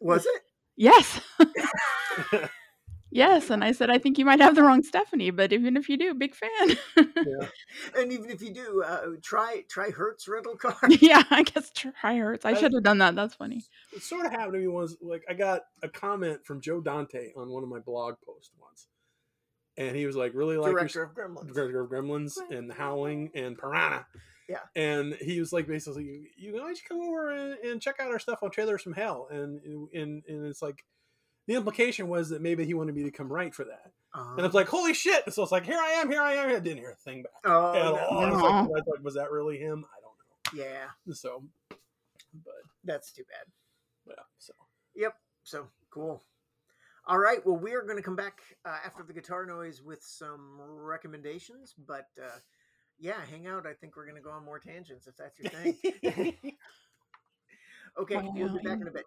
[0.00, 0.42] was it?
[0.76, 1.20] yes,
[3.18, 3.50] yes.
[3.50, 5.96] And I said, I think you might have the wrong Stephanie, but even if you
[5.98, 6.76] do, big fan.
[7.96, 10.76] And even if you do, uh, try try Hertz rental car.
[11.00, 12.44] yeah, I guess try hurts.
[12.44, 13.14] I I- should have done that.
[13.14, 13.62] That's funny.
[13.94, 14.96] it sort of happened to me once.
[15.00, 18.88] Like I got a comment from Joe Dante on one of my blog posts once,
[19.76, 21.54] and he was like, "Really like your Director of Gremlins.
[21.54, 24.06] Director of Gremlins and Howling and Piranha.
[24.48, 24.60] Yeah.
[24.74, 28.18] And he was like basically, you, you guys come over and, and check out our
[28.18, 29.28] stuff on Trailers from Hell.
[29.30, 29.60] And,
[29.92, 30.84] and and it's like
[31.48, 33.90] the implication was that maybe he wanted me to come write for that.
[34.14, 35.32] Uh, And it's like, holy shit.
[35.32, 36.50] So it's like, here I am, here I am.
[36.50, 37.96] I didn't hear a thing back oh, at no.
[37.96, 39.84] I was, like, I was like, was that really him?
[39.86, 40.64] I don't know.
[40.64, 41.14] yeah.
[41.14, 41.42] So,
[42.44, 42.52] but
[42.84, 43.46] that's too bad.
[44.06, 44.22] yeah.
[44.38, 44.52] So
[44.94, 45.14] Yep.
[45.42, 46.22] So cool.
[47.06, 47.44] All right.
[47.46, 51.74] Well, we are going to come back uh, after the guitar noise with some recommendations,
[51.86, 52.38] but uh,
[52.98, 53.66] yeah, hang out.
[53.66, 55.74] I think we're going to go on more tangents if that's your thing.
[57.98, 59.06] okay, we'll be back in a bit.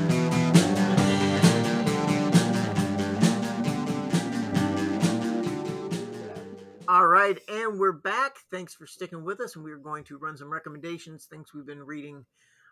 [7.21, 8.37] Right, and we're back.
[8.49, 11.83] Thanks for sticking with us, and we're going to run some recommendations, things we've been
[11.83, 12.25] reading,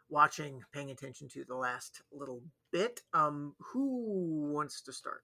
[0.10, 2.42] watching, paying attention to the last little
[2.72, 3.02] bit.
[3.14, 5.24] Um, who wants to start?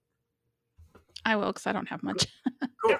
[1.26, 2.28] I will because I don't have much.
[2.84, 2.98] Cool.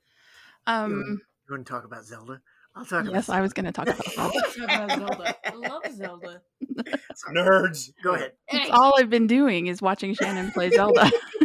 [0.66, 2.40] um, You want to talk about Zelda?
[2.74, 4.14] I'll talk about yes, I was going to talk about that.
[4.14, 4.34] Talk
[4.64, 5.36] about Zelda.
[5.44, 6.42] I love Zelda.
[7.34, 7.92] Nerds.
[8.02, 8.32] Go ahead.
[8.50, 11.10] That's all I've been doing is watching Shannon play Zelda.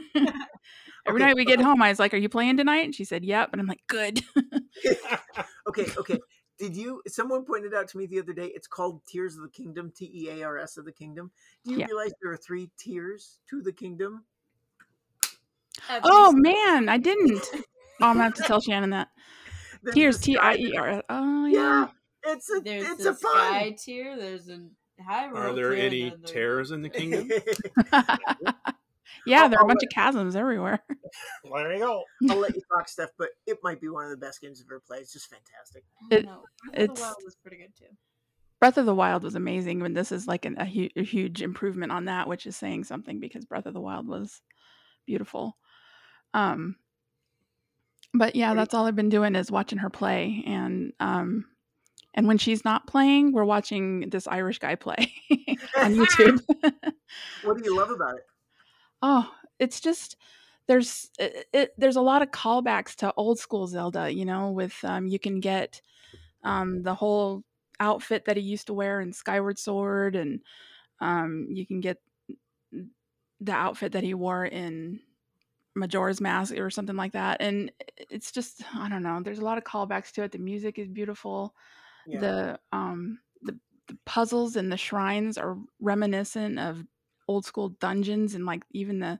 [1.07, 1.27] Every Okay.
[1.27, 3.49] night we get home, I was like, "Are you playing tonight?" And she said, "Yep."
[3.51, 4.21] And I'm like, "Good."
[5.67, 6.19] okay, okay.
[6.57, 7.01] Did you?
[7.07, 8.47] Someone pointed out to me the other day.
[8.55, 9.91] It's called Tears of the Kingdom.
[9.95, 11.29] T E A R S of the Kingdom.
[11.65, 11.85] Do you Yeah.
[11.87, 14.23] realize there are three tiers to the kingdom?
[16.03, 17.43] oh man, I didn't.
[18.01, 19.07] Oh, I'm gonna have to tell Shannon that.
[19.81, 21.03] There's Tears, the T sky- I E R.
[21.09, 21.59] Oh Yeah,
[22.25, 22.33] yeah.
[22.33, 23.31] it's a There's it's the a fun.
[23.31, 24.17] sky tier.
[24.17, 24.67] There's a
[25.01, 27.29] high Are there tier, any and then there's- terrors in the kingdom?
[29.25, 30.79] Yeah, there are a I'll bunch of chasms everywhere.
[31.43, 32.03] there you go.
[32.29, 34.67] I'll let you talk, Steph, but it might be one of the best games I've
[34.71, 35.01] ever played.
[35.01, 35.83] It's just fantastic.
[36.11, 36.43] I It- don't know.
[36.63, 37.95] Breath of the it's- Wild was pretty good too.
[38.59, 41.41] Breath of the Wild was amazing, and this is like an, a, hu- a huge
[41.41, 44.41] improvement on that, which is saying something because Breath of the Wild was
[45.05, 45.57] beautiful.
[46.33, 46.77] Um,
[48.13, 50.93] but yeah, What do you- that's all I've been doing is watching her play, and
[51.01, 51.45] um,
[52.13, 55.13] and when she's not playing, we're watching this Irish guy play
[55.77, 56.39] on YouTube.
[57.43, 58.23] What do you love about it?
[59.05, 60.17] Oh, it's just
[60.67, 64.11] there's it, it, there's a lot of callbacks to old school Zelda.
[64.11, 65.81] You know, with um, you can get
[66.43, 67.43] um, the whole
[67.79, 70.41] outfit that he used to wear in Skyward Sword, and
[70.99, 71.97] um, you can get
[73.39, 74.99] the outfit that he wore in
[75.75, 77.37] Majora's Mask or something like that.
[77.41, 77.71] And
[78.09, 79.21] it's just I don't know.
[79.23, 80.31] There's a lot of callbacks to it.
[80.31, 81.53] The music is beautiful.
[82.07, 82.19] Yeah.
[82.19, 86.83] The um the, the puzzles and the shrines are reminiscent of
[87.27, 89.19] old school dungeons and like even the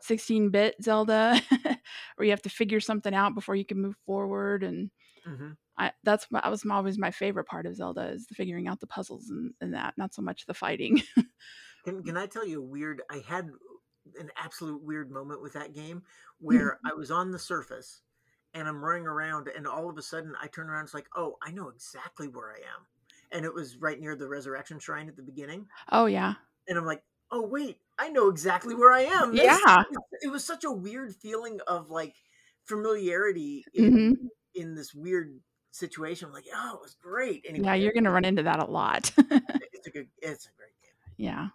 [0.00, 1.40] 16-bit Zelda
[2.16, 4.90] where you have to figure something out before you can move forward and
[5.24, 8.68] hmm I, that's my- that was always my favorite part of Zelda is the figuring
[8.68, 11.02] out the puzzles and, and that, not so much the fighting.
[11.84, 13.02] Can Can I tell you a weird?
[13.10, 13.50] I had
[14.18, 16.04] an absolute weird moment with that game
[16.38, 18.02] where I was on the surface
[18.54, 20.84] and I'm running around, and all of a sudden I turn around.
[20.84, 22.86] It's like, oh, I know exactly where I am,
[23.30, 25.68] and it was right near the resurrection shrine at the beginning.
[25.90, 26.34] oh yeah,
[26.68, 29.34] And I'm like, oh wait, I know exactly where I am.
[29.34, 29.82] This- Yeah.
[30.22, 32.14] it was such a weird feeling of like
[32.64, 35.38] familiarity in, hmm in this weird
[35.70, 36.26] situation.
[36.28, 37.44] I'm like, oh, it was great.
[37.46, 39.12] Anyway, yeah, you're gonna run into that a lot.
[39.72, 40.08] It's a good.
[40.22, 41.14] It's a great game.
[41.18, 41.48] yeah,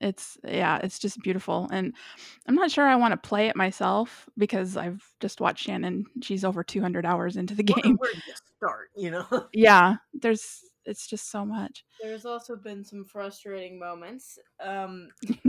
[0.00, 1.94] it's yeah, it's just beautiful, and
[2.46, 6.04] I'm not sure I want to play it myself because I've just watched Shannon.
[6.22, 7.96] She's over 200 hours into the game.
[7.96, 8.90] where you start?
[8.94, 9.46] You know.
[9.52, 11.84] yeah, there's it's just so much.
[12.00, 14.38] There's also been some frustrating moments.
[14.60, 15.08] Um,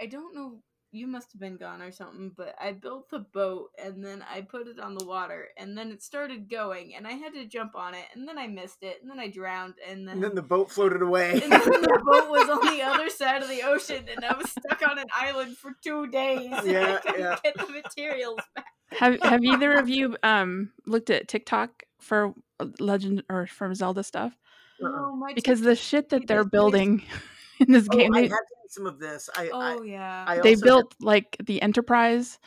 [0.00, 0.58] I don't know.
[0.92, 4.40] You must have been gone or something, but I built the boat and then I
[4.40, 7.74] put it on the water and then it started going and I had to jump
[7.74, 10.34] on it and then I missed it and then I drowned and then, And then
[10.36, 11.32] the boat floated away.
[11.32, 14.50] and then the boat was on the other side of the ocean and I was
[14.50, 17.36] stuck on an island for two days and I Yeah, couldn't yeah.
[17.42, 18.64] get the materials back.
[18.92, 22.32] have Have either of you um looked at TikTok for
[22.78, 24.36] Legend or from Zelda stuff?
[24.82, 24.90] Uh-uh.
[24.94, 27.02] Oh, my Because the shit that they're building
[27.60, 29.28] in this Oh, game, I they, have seen some of this.
[29.34, 30.24] I, Oh I, yeah.
[30.26, 32.38] I they also built like the Enterprise.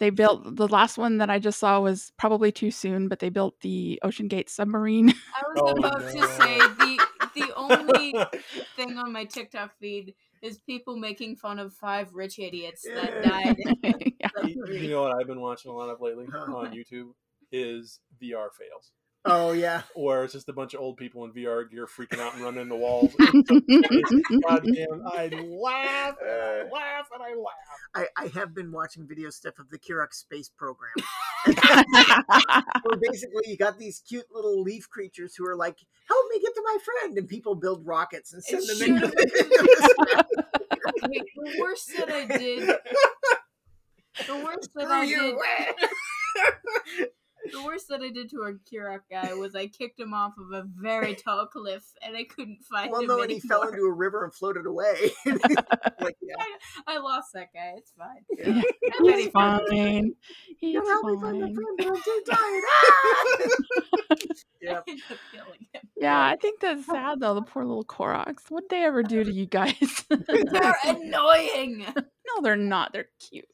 [0.00, 3.28] They built the last one that I just saw was probably too soon, but they
[3.28, 5.10] built the Ocean Gate submarine.
[5.36, 6.06] I was Oh, about no.
[6.08, 8.14] to say the the only
[8.76, 13.56] thing on my TikTok feed is people making fun of five rich idiots that died.
[14.20, 14.28] yeah.
[14.44, 17.10] you, you know what I've been watching a lot of lately on YouTube
[17.52, 18.92] is VR fails,
[19.24, 19.82] oh yeah.
[19.94, 22.62] or it's just a bunch of old people in VR gear freaking out and running
[22.62, 23.14] into walls.
[23.18, 27.54] Goddamn, I laugh, and I uh, laugh, and I laugh.
[27.94, 30.94] I, I have been watching video stuff of the Korok space program.
[32.84, 36.54] Where basically you got these cute little leaf creatures who are like, "Help me get
[36.54, 40.24] to my friend," and people build rockets and send It them into should've the
[41.08, 42.68] Wait, the worst that I did.
[44.26, 45.74] The worst that Screw I
[46.98, 47.08] did.
[47.52, 50.52] The worst that I did to our Korok guy was I kicked him off of
[50.52, 53.82] a very tall cliff and I couldn't find Well, him no, and he fell into
[53.82, 55.10] a river and floated away.
[55.26, 56.34] like, yeah.
[56.86, 57.74] I lost that guy.
[57.76, 58.24] It's fine.
[58.38, 58.62] Yeah.
[58.94, 60.12] I'm ready He's for fine.
[60.58, 62.62] He's You'll help me find my friend, but I'm too tired.
[62.68, 63.36] Ah!
[64.10, 64.16] I
[64.62, 64.84] yep.
[64.88, 65.82] ended up killing him.
[65.96, 67.34] Yeah, I think that's sad though.
[67.34, 68.50] The poor little Koroks.
[68.50, 70.04] What'd they ever do to you guys?
[70.08, 71.84] They're annoying.
[71.94, 72.92] no, they're not.
[72.92, 73.48] They're cute.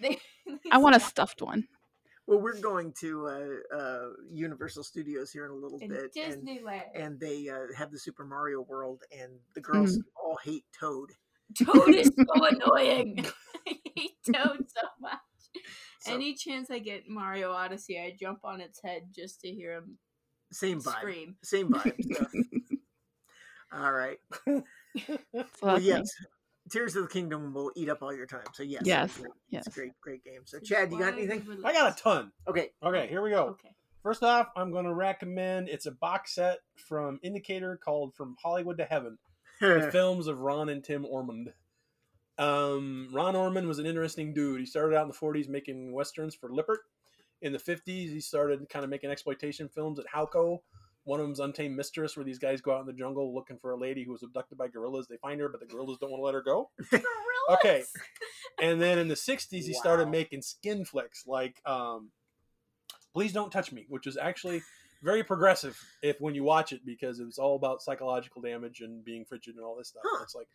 [0.00, 0.18] They,
[0.70, 1.66] I want a stuffed one.
[2.28, 6.46] Well, we're going to uh, uh, Universal Studios here in a little in bit, and,
[6.46, 6.82] Disneyland.
[6.94, 10.02] and they uh, have the Super Mario World, and the girls Mm.
[10.14, 11.10] all hate Toad.
[11.64, 13.24] Toad is so annoying.
[13.66, 15.18] I hate Toad so much.
[16.00, 19.72] So, Any chance I get Mario Odyssey, I jump on its head just to hear
[19.78, 19.96] him
[20.52, 20.92] same vibe.
[20.98, 21.36] scream.
[21.42, 22.14] Same vibe.
[22.14, 22.26] so.
[23.72, 24.18] All right.
[24.46, 24.62] Well,
[25.32, 25.86] that's me.
[25.86, 26.08] yes.
[26.70, 28.44] Tears of the Kingdom will eat up all your time.
[28.52, 29.66] So yes, Yes, it's yes.
[29.66, 30.40] it's great, great game.
[30.44, 31.44] So Chad, you got anything?
[31.64, 32.32] I got a ton.
[32.46, 33.44] Okay, Okay, here we go.
[33.48, 33.70] Okay.
[34.02, 38.78] First off, I'm going to recommend it's a box set from Indicator called From Hollywood
[38.78, 39.18] to Heaven.
[39.60, 41.52] the films of Ron and Tim Ormond.
[42.38, 44.60] Um, Ron Ormond was an interesting dude.
[44.60, 46.80] He started out in the 40s making westerns for Lippert.
[47.42, 50.60] In the 50s, he started kind of making exploitation films at Halco.
[51.08, 53.70] One of them's Untamed Mistress, where these guys go out in the jungle looking for
[53.70, 55.06] a lady who was abducted by gorillas.
[55.08, 56.68] They find her, but the gorillas don't want to let her go.
[56.90, 57.04] Gorillas?
[57.50, 57.82] Okay.
[58.60, 62.10] And then in the 60s, he started making skin flicks like um,
[63.14, 64.60] Please Don't Touch Me, which was actually
[65.02, 69.02] very progressive if when you watch it because it was all about psychological damage and
[69.02, 70.02] being frigid and all this stuff.
[70.04, 70.24] Huh.
[70.24, 70.48] It's like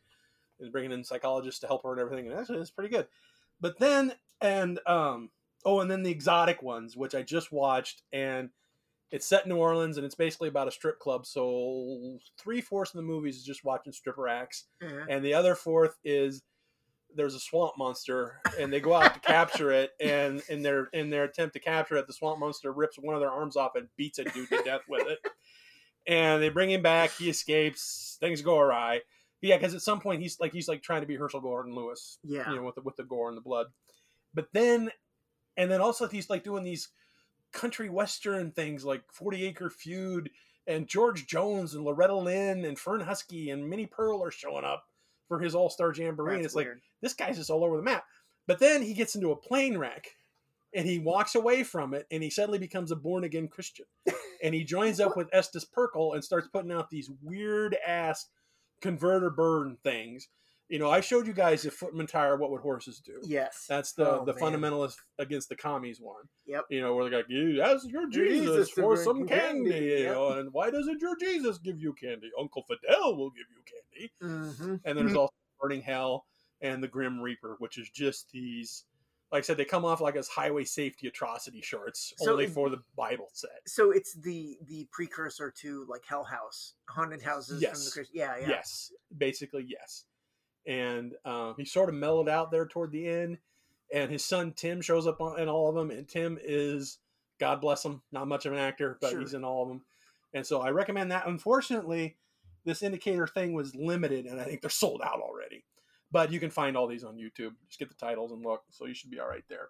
[0.60, 3.08] and bringing in psychologists to help her and everything, and actually it's pretty good.
[3.60, 5.32] But then and um
[5.66, 8.52] oh, and then the exotic ones, which I just watched, and
[9.14, 11.26] it's set in New Orleans, and it's basically about a strip club.
[11.26, 15.06] So three fourths of the movies is just watching stripper acts, Yeah.
[15.08, 16.42] and the other fourth is
[17.16, 21.12] there's a swamp monster and they go out to capture it and in their in
[21.12, 23.88] their attempt to capture it the swamp monster rips one of their arms off and
[23.98, 25.20] beats a dude to death with it
[26.08, 29.00] and they bring him back he escapes things go awry
[29.44, 32.18] yeah because at some point he's like he's like trying to be herschell gordon lewis
[32.24, 32.50] Yeah.
[32.50, 33.68] you know with the, with the gore and the blood
[34.34, 34.90] but then
[35.56, 36.90] and then also he's like doing these
[37.54, 40.30] country western things like 40 acre feud
[40.68, 44.86] and george jones and loretta lynn and ferlin husky and minnie pearl are showing up
[45.28, 46.68] for his all-star jamboree and it's like
[47.02, 48.06] this guy's just all over the map.
[48.48, 50.08] But then he gets into a plane wreck
[50.74, 53.86] and he walks away from it and he suddenly becomes a born again Christian.
[54.44, 58.28] and he joins up with Estus Pirkle and starts putting out these weird ass
[58.82, 60.30] converter burn things.
[60.70, 63.20] You know, I showed you guys if Footmen Tire What Would Horses Do.
[63.24, 63.66] yes.
[63.68, 64.42] That's the Oh, the man.
[64.54, 66.24] fundamentalist against the commies one.
[66.46, 66.66] Yep.
[66.70, 69.70] You know, where they're like, you ask your Jesus, Jesus for some candy.
[69.72, 72.32] candy." You know, and why doesn't your Jesus give you candy?
[72.40, 76.26] Uncle Fidel will give you candy hmm and there's also Burning Hell
[76.62, 78.86] and the Grim Reaper, which is just these.
[79.32, 82.52] Like I said, they come off like as highway safety atrocity shorts, So only it-
[82.52, 83.62] for the Bible set.
[83.68, 87.94] So it's the the precursor to like Hell House, haunted houses from the Yes.
[87.94, 88.48] Christ- Yeah, yeah.
[88.50, 90.06] Yes, basically yes.
[90.66, 93.38] And um, he sort of mellowed out there toward the end,
[93.94, 97.00] and his son Tim shows up on, in all of them, and Tim is
[97.40, 99.20] God bless him, not much of an actor, but Sure.
[99.20, 99.82] he's in all of them.
[100.34, 101.28] And so I recommend that.
[101.28, 102.16] Unfortunately,
[102.64, 105.66] this indicator thing was limited, and I think they're sold out already.
[106.12, 107.54] But you can find all these on YouTube.
[107.68, 108.64] Just get the titles and look.
[108.70, 109.70] So you should be all right there.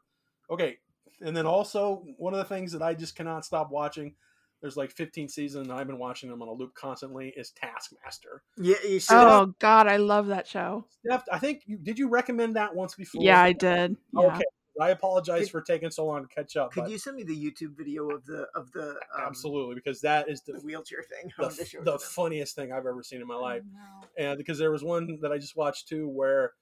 [0.49, 0.77] Okay.
[1.21, 4.15] And then also, one of the things that I just cannot stop watching,
[4.63, 8.41] there's like 15 seasons, and I've been watching them on a loop constantly, is Taskmaster.
[8.57, 9.13] Yeah, you should.
[9.13, 10.85] Oh God, I love that show.
[11.05, 13.21] Steph, I think you did you recommend that once before?
[13.21, 13.97] Yeah, I did.
[14.13, 14.21] Yeah.
[14.21, 14.43] Okay.
[14.81, 16.71] I apologize Could- for taking so long to catch up.
[16.71, 19.99] Could but you send me the YouTube video of the of the um, absolutely, because
[19.99, 21.29] that is the the, wheelchair thing?
[21.37, 23.63] I the, wanted to show it the funniest thing I've ever seen in my life.
[23.71, 24.07] No.
[24.17, 26.53] and because there was one that I just watched too where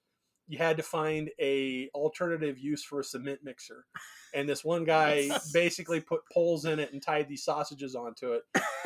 [0.51, 3.85] you had to find a alternative use for a cement mixer,
[4.33, 8.43] and this one guy basically put poles in it and tied these sausages onto it,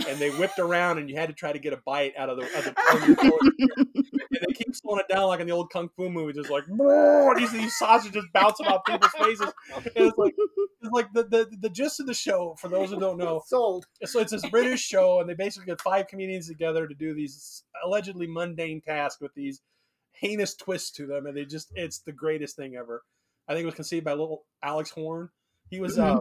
[0.07, 2.37] and they whipped around, and you had to try to get a bite out of
[2.37, 2.43] the.
[2.43, 4.05] Of the
[4.35, 6.37] and they keep slowing it down like in the old kung fu movies.
[6.37, 6.65] It's like
[7.37, 9.53] these these sausages bouncing off people's faces.
[9.73, 10.35] And it's like
[10.81, 13.85] it's like the, the the gist of the show for those who don't know Sold.
[14.03, 17.63] so it's this British show, and they basically get five comedians together to do these
[17.83, 19.61] allegedly mundane tasks with these
[20.19, 23.03] heinous twist to them, and they just it's the greatest thing ever.
[23.47, 25.29] I think it was conceived by little Alex Horne.
[25.69, 26.19] He was uh,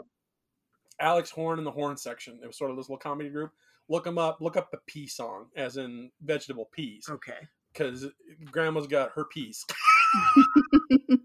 [1.01, 2.38] Alex Horne in the Horne section.
[2.42, 3.51] It was sort of this little comedy group.
[3.88, 4.40] Look him up.
[4.40, 7.47] Look up the pea song, as in vegetable peas, Okay.
[7.72, 8.07] because
[8.51, 9.64] Grandma's got her peas.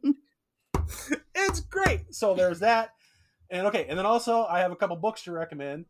[1.36, 2.14] it's great.
[2.14, 2.92] So there's that.
[3.50, 5.86] And okay, and then also I have a couple books to recommend.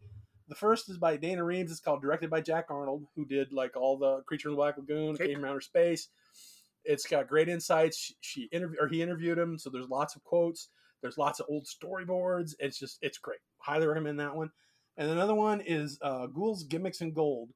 [0.48, 1.70] The first is by Dana Reemes.
[1.72, 4.78] It's called Directed by Jack Arnold, who did like all the Creature in the Black
[4.78, 5.28] Lagoon, Okay.
[5.28, 6.08] Came from Outer Space.
[6.90, 7.98] It's got great insights.
[7.98, 10.70] She, she interviewed or he interviewed him, so there's lots of quotes.
[11.02, 12.56] There's lots of old storyboards.
[12.60, 13.40] It's just it's great.
[13.60, 14.50] Highly recommend that one.
[14.98, 17.52] And another one is uh, Ghouls, Gimmicks, and Gold.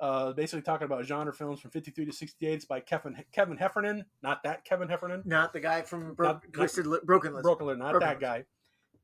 [0.00, 2.52] Uh, basically talking about genre films from 53 to 68.
[2.52, 6.52] It's by Kevin Kevin Heffernan, not that Kevin Heffernan, Not the guy from Bro- Not-
[6.52, 7.44] Twisted Broken List.
[7.44, 8.44] Broken Lizard, not Broken that guy.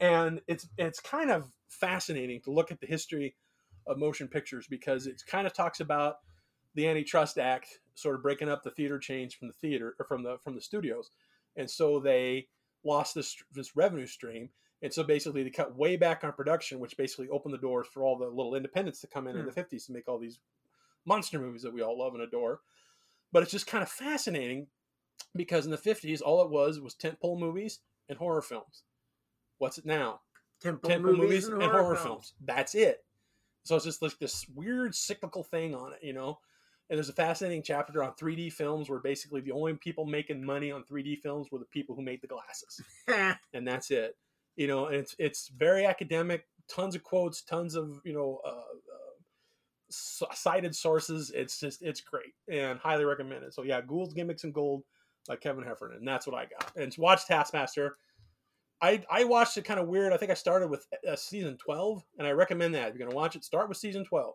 [0.00, 3.36] And it's it's kind of fascinating to look at the history
[3.86, 6.16] of motion pictures because it kind of talks about
[6.74, 10.22] the Antitrust Act sort of breaking up the theater chains from the theater or from
[10.22, 11.10] the from the studios,
[11.56, 12.48] and so they
[12.84, 14.50] lost this this revenue stream.
[14.82, 18.02] And so basically, they cut way back on production, which basically opened the doors for
[18.02, 19.50] all the little independents to come in in hmm.
[19.54, 20.40] the 50s to make all these
[21.04, 22.60] monster movies that we all love and adore.
[23.30, 24.68] But it's just kind of fascinating
[25.36, 28.82] because in the 50s, all it was was tentpole movies and horror films.
[29.58, 30.20] What's it now?
[30.60, 32.06] Temple, Tentpole movies, movies and, and horror, horror films.
[32.06, 32.34] films.
[32.44, 33.04] That's it.
[33.64, 36.38] So it's just like this weird cyclical thing on it, you know?
[36.90, 40.72] And there's a fascinating chapter on 3D films where basically the only people making money
[40.72, 42.82] on 3D films were the people who made the glasses
[43.54, 44.16] and that's it.
[44.56, 46.46] You know, and it's it's very academic.
[46.68, 51.30] Tons of quotes, tons of you know uh, uh, cited sources.
[51.34, 53.54] It's just it's great and highly recommended.
[53.54, 54.82] So yeah, Ghouls, Gimmicks, and Gold
[55.28, 55.98] by Kevin Heffernan.
[55.98, 56.72] And that's what I got.
[56.76, 57.96] And watch Taskmaster.
[58.82, 60.12] I I watched it kind of weird.
[60.12, 63.16] I think I started with uh, season twelve, and I recommend that if you're gonna
[63.16, 64.34] watch it, start with season twelve,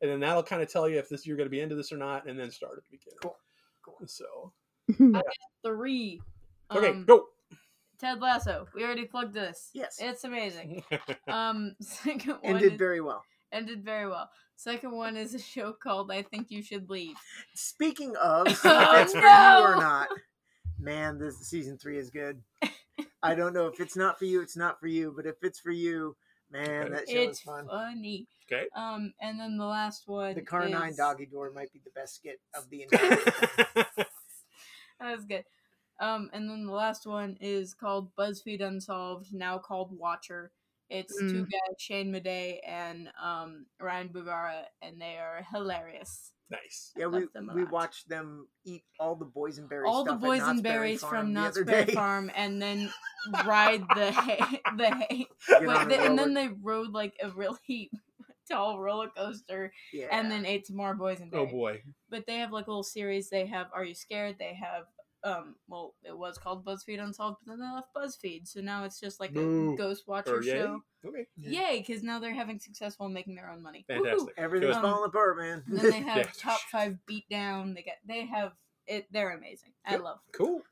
[0.00, 1.96] and then that'll kind of tell you if this you're gonna be into this or
[1.96, 3.18] not, and then start at the beginning.
[3.22, 3.36] Cool.
[3.82, 4.06] Cool.
[4.06, 4.52] So
[5.64, 6.20] Three.
[6.70, 7.26] okay, Um, go.
[7.98, 8.66] Ted Lasso.
[8.74, 9.70] We already plugged this.
[9.72, 9.96] Yes.
[10.00, 10.82] It's amazing.
[11.28, 13.24] Um, second one and did is- very well.
[13.52, 14.28] ended very well.
[14.56, 17.16] Second one is a show called I Think You Should Leave.
[17.54, 20.08] Speaking of, see if Oh, it's for you or not,
[20.78, 22.40] man, this season three is good.
[23.22, 25.58] I don't know if it's not for you, it's not for you, but if it's
[25.58, 26.14] for you,
[26.50, 26.90] man, Okay.
[26.90, 27.66] that show It's is fun.
[27.66, 28.26] funny.
[28.50, 28.66] Okay.
[28.76, 30.34] Um, and then the last one.
[30.34, 33.18] The Car Nine is- Doggy Door might be the best skit of the entire.
[35.00, 35.44] That was good.
[36.00, 40.52] Um, and then the last one is called BuzzFeed Unsolved, now called Watcher.
[40.90, 46.32] It's two guys, Shane Madej and um, Ryan Bergara, and they are hilarious.
[46.50, 46.92] Nice.
[46.96, 47.72] yeah, we them we lot.
[47.72, 51.34] watched them eat all the boysenberry All the stuff at Knott's Berry boysenberries Farm from
[51.34, 51.84] the Knott's Berry.
[51.86, 52.92] Farm, and then
[53.46, 54.38] ride the hay.
[54.76, 55.26] The hay.
[55.48, 57.90] Wait, the and then they rode like a really
[58.50, 60.08] tall roller coaster, yeah.
[60.10, 61.34] and then ate some more boysenberry.
[61.34, 61.82] Oh boy.
[62.10, 63.30] but they have like a little series.
[63.30, 64.36] They have Are You Scared?
[64.38, 64.84] They have
[65.24, 69.00] um well it was called BuzzFeed Unsolved, but then they left BuzzFeed, so now it's
[69.00, 69.72] just like Boo.
[69.74, 70.52] a ghost watcher Or yay.
[70.52, 70.82] show.
[71.04, 71.26] Okay.
[71.36, 71.70] Yeah.
[71.70, 73.84] Yay, because now they're having successful and making their own money.
[73.90, 74.04] Woohoo!
[74.04, 74.34] Fantastic.
[74.38, 75.62] everything's Um, falling apart, man.
[75.66, 76.30] Then they have Yeah.
[76.38, 77.74] top five beat down.
[77.74, 78.52] They get they have
[78.86, 79.06] it.
[79.10, 79.72] They're amazing.
[79.86, 80.02] I Good.
[80.02, 80.18] love.
[80.32, 80.62] Cool.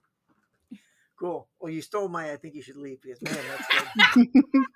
[1.18, 1.48] cool.
[1.60, 2.32] Well, you stole my.
[2.32, 4.28] I think you should leave because man, that's good.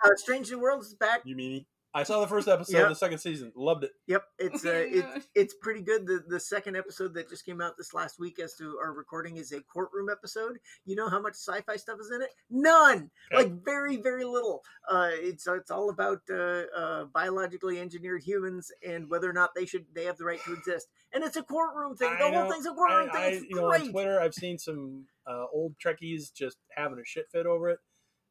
[0.05, 1.21] uh, Strange New Worlds is back.
[1.25, 1.67] You meanie.
[1.97, 2.83] I saw the first episode Yep.
[2.83, 3.53] of the second season.
[3.57, 3.93] Loved it.
[4.07, 6.07] Yep, it's uh, Okay, it's it's pretty good.
[6.07, 9.39] The the second episode that just came out this last week as to our recording
[9.39, 10.59] is a courtroom episode.
[10.85, 12.29] You know how much sci-fi stuff is in it?
[12.51, 13.11] None.
[13.33, 13.45] Okay.
[13.45, 14.63] Like very very little.
[14.87, 19.65] Uh, it's it's all about uh, uh, biologically engineered humans and whether or not they
[19.65, 20.89] should they have the right to exist.
[21.15, 22.11] And it's a courtroom thing.
[22.19, 22.51] The I whole know.
[22.51, 23.23] thing's a courtroom I, thing.
[23.23, 27.05] I, It's you know, on Twitter, I've seen some uh, old Trekkies just having a
[27.07, 27.79] shit fit over it,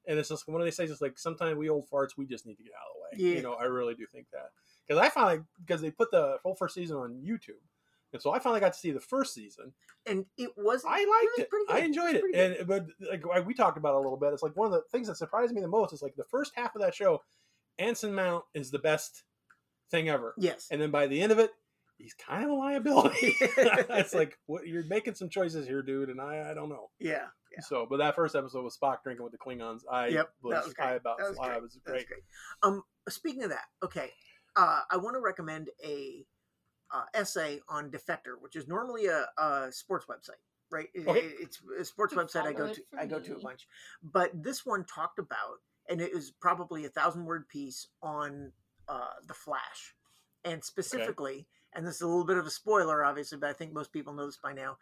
[0.07, 0.91] and it's just one of these things.
[0.91, 3.29] It's like sometimes we old farts, we just need to get out of the way.
[3.29, 3.37] Yeah.
[3.37, 4.49] You know, I really do think that
[4.87, 7.61] because I finally because they put the whole first season on YouTube,
[8.13, 9.73] and so I finally got to see the first season.
[10.05, 10.93] and it wasn't.
[10.93, 11.49] I it liked was it.
[11.49, 12.57] pretty I enjoyed it, was good.
[12.57, 14.33] and but like like, we talked about it a little bit.
[14.33, 16.53] It's like one of the things that surprised me the most is like the first
[16.55, 17.21] half of that show,
[17.79, 19.23] Anson Mount is the best
[19.91, 20.67] thing ever, yes.
[20.71, 21.51] and then by the end of it,
[21.97, 23.17] he's kind of a liability.
[23.41, 26.89] it's like what you're making some choices here, dude, and I I don't know.
[26.99, 27.25] yeah.
[27.57, 27.61] Yeah.
[27.63, 29.81] So, but that first episode was Spock drinking with the Klingons.
[29.91, 30.85] I Yep, was, that was great.
[30.87, 31.61] I about That was I great.
[31.61, 32.07] was great.
[32.07, 32.21] great.
[32.63, 34.11] Um, speaking of that, okay,
[34.55, 36.25] uh, I want to recommend a
[36.91, 40.39] uh, essay on Defector, which is normally a, a sports website,
[40.71, 40.87] right?
[40.93, 41.19] It- Okay.
[41.19, 42.81] it- it's a sports You can website I go to.
[42.97, 43.43] I go to a me.
[43.43, 43.67] bunch,
[44.03, 48.51] but this one talked about, and it was probably a thousand word piece on
[48.87, 49.95] uh, the Flash,
[50.43, 53.73] and specifically, and this is a little bit of a spoiler, obviously, but I think
[53.73, 54.77] most people know this by now.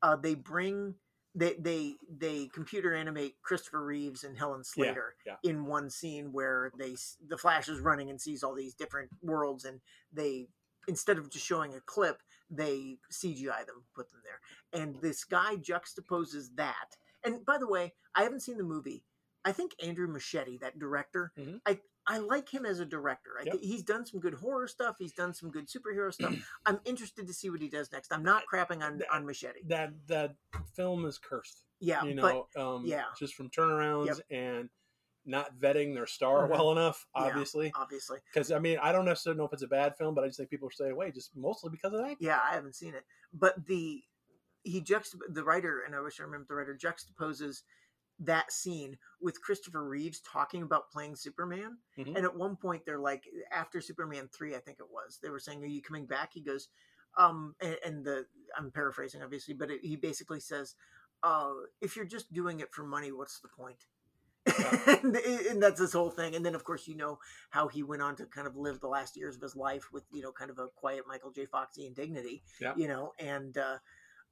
[0.00, 0.94] Uh, they bring
[1.34, 5.36] they they they computer animate Christopher Reeves and Helen Slater yeah.
[5.42, 9.64] in one scene where they the Flash is running and sees all these different worlds,
[9.64, 9.80] and
[10.12, 10.48] they
[10.86, 15.56] instead of just showing a clip, they CGI them, put them there, and this guy
[15.56, 16.96] juxtaposes that.
[17.24, 19.04] And by the way, I haven't seen the movie.
[19.44, 21.60] I think Andrew Muschietti, that director, Mhm.
[21.66, 23.32] I I like him as a director.
[23.38, 23.52] I Yep.
[23.52, 24.96] think he's done some good horror stuff.
[24.98, 26.34] He's done some good superhero stuff.
[26.66, 28.12] I'm interested to see what he does next.
[28.12, 29.66] I'm not crapping on on Muschietti.
[29.68, 30.34] That that
[30.74, 31.64] film is cursed.
[31.80, 33.04] Yeah, you but know, um, yeah.
[33.18, 34.18] just from turnarounds Yep.
[34.30, 34.70] and
[35.24, 36.50] not vetting their star Mhm.
[36.50, 37.22] well enough, Yeah.
[37.24, 37.70] obviously.
[37.74, 40.28] obviously, Because I mean, I don't necessarily know if it's a bad film, but I
[40.28, 42.16] just think people are staying away just mostly because of that.
[42.18, 43.04] yeah, I haven't seen it.
[43.32, 44.02] But the
[44.64, 47.62] he juxtap the writer, and I wish I remember the writer juxtaposes
[48.20, 51.78] that scene with Christopher Reeves talking about playing Superman.
[51.96, 52.16] Mhm.
[52.16, 55.38] And at one point, they're like, after Superman 3, I think it was, they were
[55.38, 56.32] saying, Are you coming back?
[56.32, 56.68] He goes,
[57.16, 60.74] um, and, and the, I'm paraphrasing obviously, but it, he basically says,
[61.22, 63.86] uh, if you're just doing it for money, what's the point?
[65.02, 66.34] and, and that's his whole thing.
[66.34, 67.18] And then, of course, you know
[67.50, 70.04] how he went on to kind of live the last years of his life with,
[70.12, 71.44] you know, kind of a quiet Michael J.
[71.46, 72.72] Foxy and dignity, Yeah.
[72.76, 73.78] you know, and uh,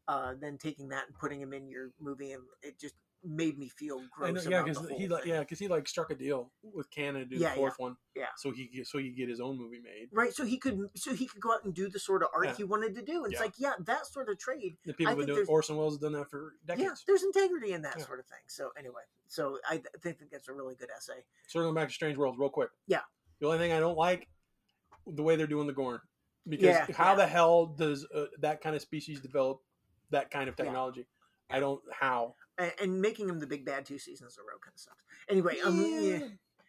[0.08, 2.94] uh, then taking that and putting him in your movie, and it just
[3.24, 4.46] made me feel I know, gross.
[4.48, 7.36] yeah, because he like yeah, because he like struck a deal with Canada to do
[7.36, 7.96] Yeah, the yeah, fourth one.
[8.14, 8.26] yeah.
[8.36, 10.08] So he could- so he could get his own movie made.
[10.12, 12.46] Right, so he could, so he could go out and do the sort of art
[12.46, 12.54] Yeah.
[12.54, 13.24] he wanted to do.
[13.24, 14.76] And it's like, yeah, that sort of trade.
[14.84, 16.84] The people I think doing Orson Welles has done that for decades.
[16.84, 18.04] Yeah, there's integrity in that Yeah.
[18.04, 18.38] sort of thing.
[18.46, 21.24] So anyway, so I th- think that's a really good essay.
[21.48, 22.70] Circling back to Strange Worlds real quick.
[22.86, 23.00] Yeah.
[23.40, 24.28] The only thing I don't like
[25.06, 26.00] the way they're doing the Gorn.
[26.48, 27.14] Because Yeah, how yeah.
[27.16, 29.62] the hell does uh, that kind of species develop
[30.10, 30.64] that kind of Yeah.
[30.66, 31.06] technology?
[31.50, 32.36] I don't how.
[32.58, 35.04] And, and making him the big bad two seasons in a row kind of sucks.
[35.28, 36.28] Anyway, um, yeah,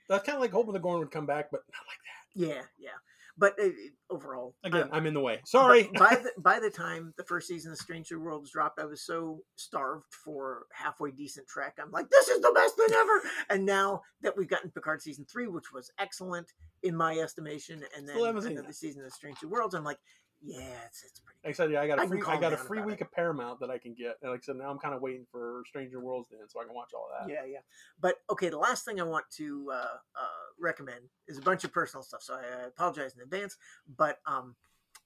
[0.10, 2.48] That's kind of like hoping the Gorn would come back, but not like that.
[2.56, 2.98] yeah, yeah.
[3.40, 3.70] But uh,
[4.10, 5.42] overall, Again, uh, I'm in the way.
[5.46, 5.84] Sorry.
[5.94, 9.04] By the by the time the first season of Strange New Worlds dropped, I was
[9.04, 11.78] so starved for halfway decent Trek.
[11.80, 13.22] I'm like, this is the best thing ever.
[13.52, 18.10] And now that we've gotten Picard season three, which was excellent in my estimation, and
[18.10, 20.00] then another season of Strange New Worlds, I'm like,
[20.42, 21.40] yeah, it's it's pretty.
[21.44, 23.02] like I said, yeah, I got a free, I got a free week it.
[23.02, 25.26] of Paramount that I can get, and like I said, now I'm kind of waiting
[25.32, 27.30] for Stranger Worlds then, so I can watch all that.
[27.30, 27.60] Yeah, yeah.
[28.00, 31.74] But okay, the last thing I want to uh, uh, recommend is a bunch of
[31.74, 32.22] personal stuff.
[32.22, 33.58] So I, I apologize in advance.
[33.98, 34.56] But um,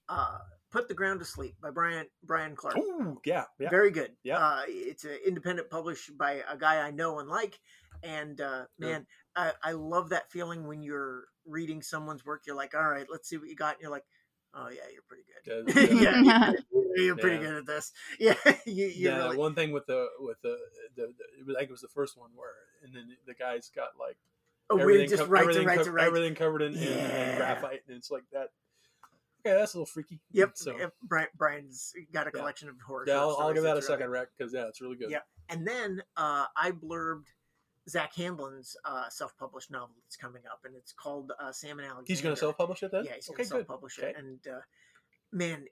[0.08, 0.38] uh,
[0.70, 2.76] "Put the Ground to Sleep" by Brian Brian Clark.
[2.78, 3.70] Ooh, yeah, yeah.
[3.70, 4.12] Very good.
[4.22, 4.38] Yeah.
[4.38, 7.58] Uh, it's an independent published by a guy I know and like.
[8.02, 9.06] And uh, man,
[9.36, 12.42] I, I love that feeling when you're reading someone's work.
[12.46, 13.74] You're like, all right, let's see what you got.
[13.74, 14.04] And you're like,
[14.54, 15.32] oh yeah, you're pretty good.
[16.02, 17.42] Yeah, yeah, you're, you're pretty Yeah.
[17.42, 17.92] good at this.
[18.18, 18.34] Yeah,
[18.66, 19.36] you, you yeah, that really.
[19.38, 20.56] one thing with the with the,
[20.96, 22.50] the, the it was, I think it was the first one where,
[22.84, 24.16] and then the guy's got like
[24.70, 27.36] Oh, everything, just co- writes everything, and writes co- and everything covered in, in- in
[27.36, 28.48] graphite, and it's like that.
[29.44, 30.20] Okay, that's a little freaky.
[30.30, 30.52] Yep.
[30.54, 32.38] So yep, Brian, Brian's got a Yeah.
[32.40, 33.04] collection of horror.
[33.08, 35.10] yeah, I'll, I'll give that a that's really- second rec because yeah, it's really good.
[35.10, 37.24] Yeah, And then uh, I blurbed
[37.88, 42.04] Zach Hamblin's uh, self-published novel that's coming up, and it's called uh, Sam and Alexander.
[42.06, 43.04] He's going to self-publish it then.
[43.04, 43.48] Yeah, he's going to good.
[43.48, 44.14] self-publish it, Okay.
[44.18, 44.60] and uh,
[45.32, 45.64] man,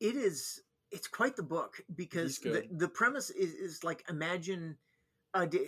[0.00, 0.60] it is.
[0.90, 4.76] It's quite the book because the the premise is is like imagine.
[5.34, 5.62] Uh, did,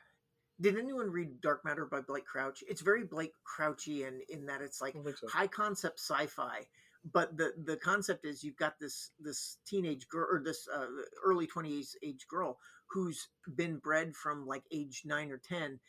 [0.60, 2.62] did anyone read Dark Matter by Blake Crouch?
[2.68, 5.28] It's very Blake Crouchy, and in that it's like so.
[5.28, 6.66] high concept sci-fi
[7.12, 10.86] but the the concept is you've got this this teenage girl or this uh,
[11.24, 15.80] early 20s age girl who's been bred from like age 9 or 10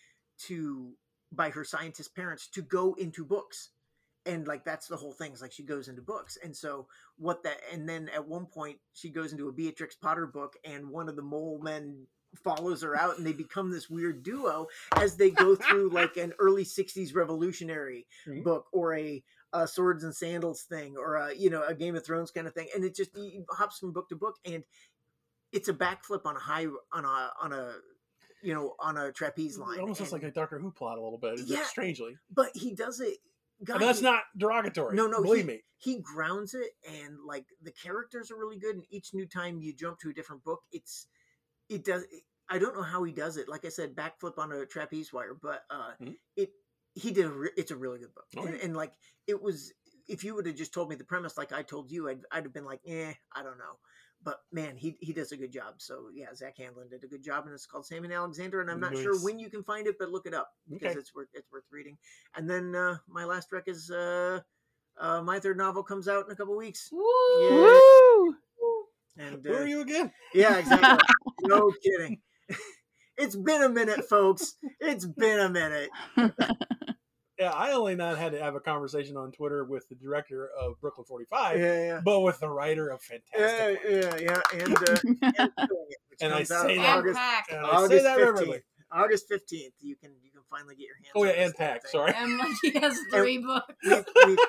[0.48, 0.94] to
[1.32, 3.70] by her scientist parents to go into books.
[4.26, 6.38] And like that's the whole thing is like she goes into books.
[6.44, 6.88] And so
[7.18, 10.90] what that and then at one point she goes into a beatrix potter book and
[10.90, 12.08] one of the mole men
[12.40, 14.68] follows her out and they become this weird duo
[14.98, 18.44] as they go through like an early 60s revolutionary Mhm.
[18.44, 19.24] book or a,
[19.54, 22.54] a swords and sandals thing or a you know a game of thrones kind of
[22.54, 23.12] thing and it just
[23.52, 24.64] hops from book to book and
[25.52, 27.76] it's a backflip on a high on a on a
[28.44, 31.02] you know on a trapeze line It almost looks like a Doctor Who plot a
[31.02, 31.40] little bit.
[31.46, 31.64] Yeah.
[31.64, 33.18] Strangely, but he does it
[33.64, 34.96] God, and that's he- not derogatory.
[34.96, 35.64] No, no, believe he- me.
[35.78, 39.72] he grounds it and like the characters are really good and each new time you
[39.74, 41.08] jump to a different book it's
[41.70, 42.06] it does
[42.50, 45.34] i don't know how he does it like i said backflip on a trapeze wire
[45.34, 46.16] but uh Mhm.
[46.36, 46.52] it
[46.94, 48.64] he did a re- it's a really good book and, Okay.
[48.64, 48.94] and like
[49.28, 49.74] it was
[50.08, 52.44] if you would have just told me the premise like i told you i'd, I'd
[52.44, 53.80] have been like eh i don't know
[54.24, 57.24] but man he he does a good job so yeah zach hamlin did a good
[57.24, 59.88] job and it's called sam and alexander and i'm not sure when you can find
[59.88, 61.00] it but look it up because Okay.
[61.00, 61.98] it's worth it's worth reading
[62.36, 64.40] and then uh my last rec is uh
[64.98, 67.02] uh, my third novel comes out in a couple weeks, Woo!
[67.42, 67.82] Yeah.
[68.24, 68.38] Woo!
[69.18, 70.12] And Who uh, are you again?
[70.34, 71.00] yeah, exactly.
[71.44, 72.20] no kidding.
[73.18, 74.56] It's been a minute, folks.
[74.82, 75.90] It's been a minute.
[77.38, 80.80] Yeah, I only not had to have a conversation on Twitter with the director of
[80.80, 82.02] Brooklyn Forty Five, Yeah, yeah.
[82.04, 83.82] but with the writer of Fantastic.
[83.90, 84.42] yeah, yeah, yeah.
[84.64, 87.20] And, uh, and, It, And I comes say that- And August.
[87.52, 88.20] And I August say that fifteenth.
[88.20, 88.60] reverently.
[88.90, 89.74] August fifteenth.
[89.82, 91.12] You can you can finally get your hands.
[91.14, 91.88] Oh yeah, this and damn pack.
[91.88, 92.14] Sorry.
[92.16, 93.74] And like he has three books.
[93.84, 94.40] we've, we've,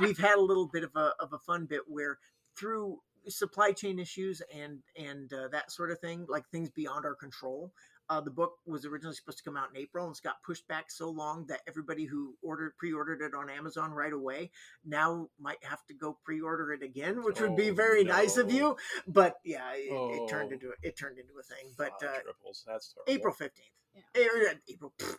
[0.00, 2.18] we've had a little bit of a of a fun bit where
[2.58, 2.98] through
[3.28, 7.72] supply chain issues and and uh, that sort of thing, like things beyond our control.
[8.10, 10.68] Uh, the book was originally supposed to come out in April and it's got pushed
[10.68, 14.50] back so long that everybody who ordered pre-ordered it on Amazon right away
[14.84, 18.52] now might have to go pre-order it again, which would be Oh, very nice of
[18.52, 18.76] you.
[19.08, 20.54] But yeah, it, it turned Oh.
[20.54, 21.72] into it turned into a thing.
[21.78, 22.62] But uh, triples.
[22.66, 23.12] That's terrible.
[23.20, 23.70] April fifteenth.
[23.94, 24.52] Yeah.
[24.68, 24.92] April.
[24.98, 25.16] pfft,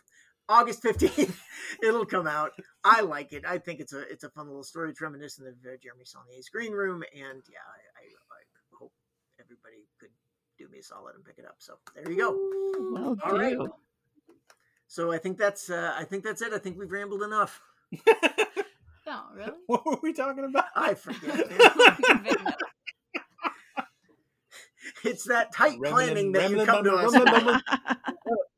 [0.48, 1.42] August fifteenth,
[1.82, 2.52] it'll come out.
[2.84, 3.44] I like it.
[3.44, 4.90] I think it's a it's a fun little story.
[4.90, 7.58] It's reminiscent of uh, Jeremy Saulnier's Green Room, and yeah,
[9.46, 10.10] everybody could
[10.58, 11.56] do me a solid and pick it up.
[11.58, 12.30] So there you go.
[12.92, 13.56] Well, All right.
[13.56, 13.72] do.
[14.88, 16.52] So I think that's uh, I think that's it.
[16.52, 17.60] I think we've rambled enough.
[19.06, 19.52] No, really?
[19.66, 20.66] what were we talking about?
[20.74, 21.46] I forget.
[25.04, 27.12] it's that tight Remnant- planning that you remnant come to number- us.
[27.14, 27.62] remnant with.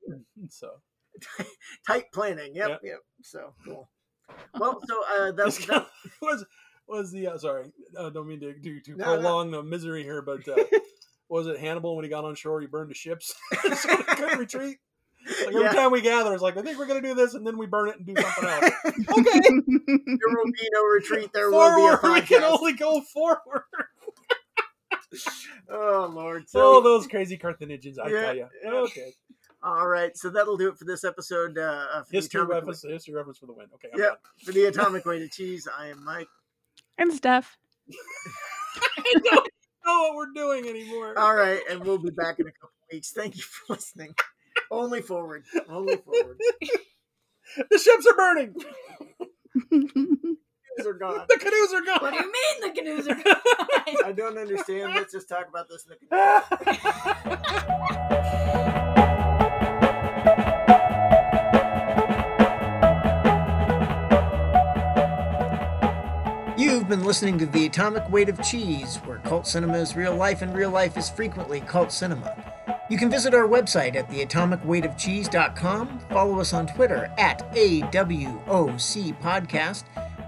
[0.08, 0.70] number- so
[1.86, 2.54] tight planning.
[2.54, 2.80] Yep, Yep.
[2.84, 2.98] yep.
[3.22, 3.88] So cool.
[4.58, 5.86] Well, so uh, that, this that
[6.22, 6.44] was
[6.88, 9.20] was the uh, sorry, uh, don't mean to do to No, no.
[9.20, 10.56] prolong the misery here, but uh,
[11.28, 12.60] was it Hannibal when he got on shore?
[12.60, 13.34] He burned the ships,
[13.74, 14.78] so he couldn't retreat.
[15.40, 15.72] Like every Yeah.
[15.72, 17.88] time we gather, it's like I think we're gonna do this, and then we burn
[17.90, 18.64] it and do something else.
[19.18, 21.30] Okay, there will be no retreat.
[21.34, 23.64] There will be a forward, we can only go forward.
[25.70, 26.48] Oh Lord.
[26.48, 28.48] So, those crazy Carthaginians, I Yeah, tell you.
[28.64, 28.70] yeah.
[28.72, 29.12] Okay,
[29.62, 30.16] all right.
[30.16, 31.58] So that'll do it for this episode.
[31.58, 33.66] Uh, the history reference, history reference for the win.
[33.74, 34.20] Okay, I'm Yep.
[34.44, 36.28] For the atomic weight of cheese, I am Mike.
[36.98, 37.56] And Steph.
[37.88, 37.96] done.
[39.06, 39.48] I don't
[39.86, 41.18] know what we're doing anymore.
[41.18, 43.12] All right, and we'll be back in a couple weeks.
[43.12, 44.14] Thank you for listening.
[44.70, 45.44] Only forward.
[45.68, 46.38] Only forward.
[47.70, 48.54] the ships are burning.
[50.76, 51.24] These are gone.
[51.28, 51.98] The canoes are gone.
[52.00, 53.36] What do you mean the canoes are gone?
[54.04, 54.94] I don't understand.
[54.94, 58.14] Let's just talk about this in the
[66.88, 70.40] You've been listening to The Atomic Weight of Cheese, where cult cinema is real life
[70.40, 72.34] and real life is frequently cult cinema.
[72.88, 79.84] You can visit our website at theatomicweightofcheese.com, follow us on Twitter at AWOC Podcast,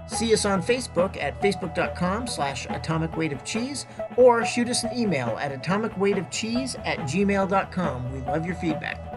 [0.07, 6.79] see us on Facebook at facebook.com slash atomicweightofcheese, or shoot us an email at atomicweightofcheese
[6.85, 8.13] at gmail.com.
[8.13, 9.10] We love your feedback.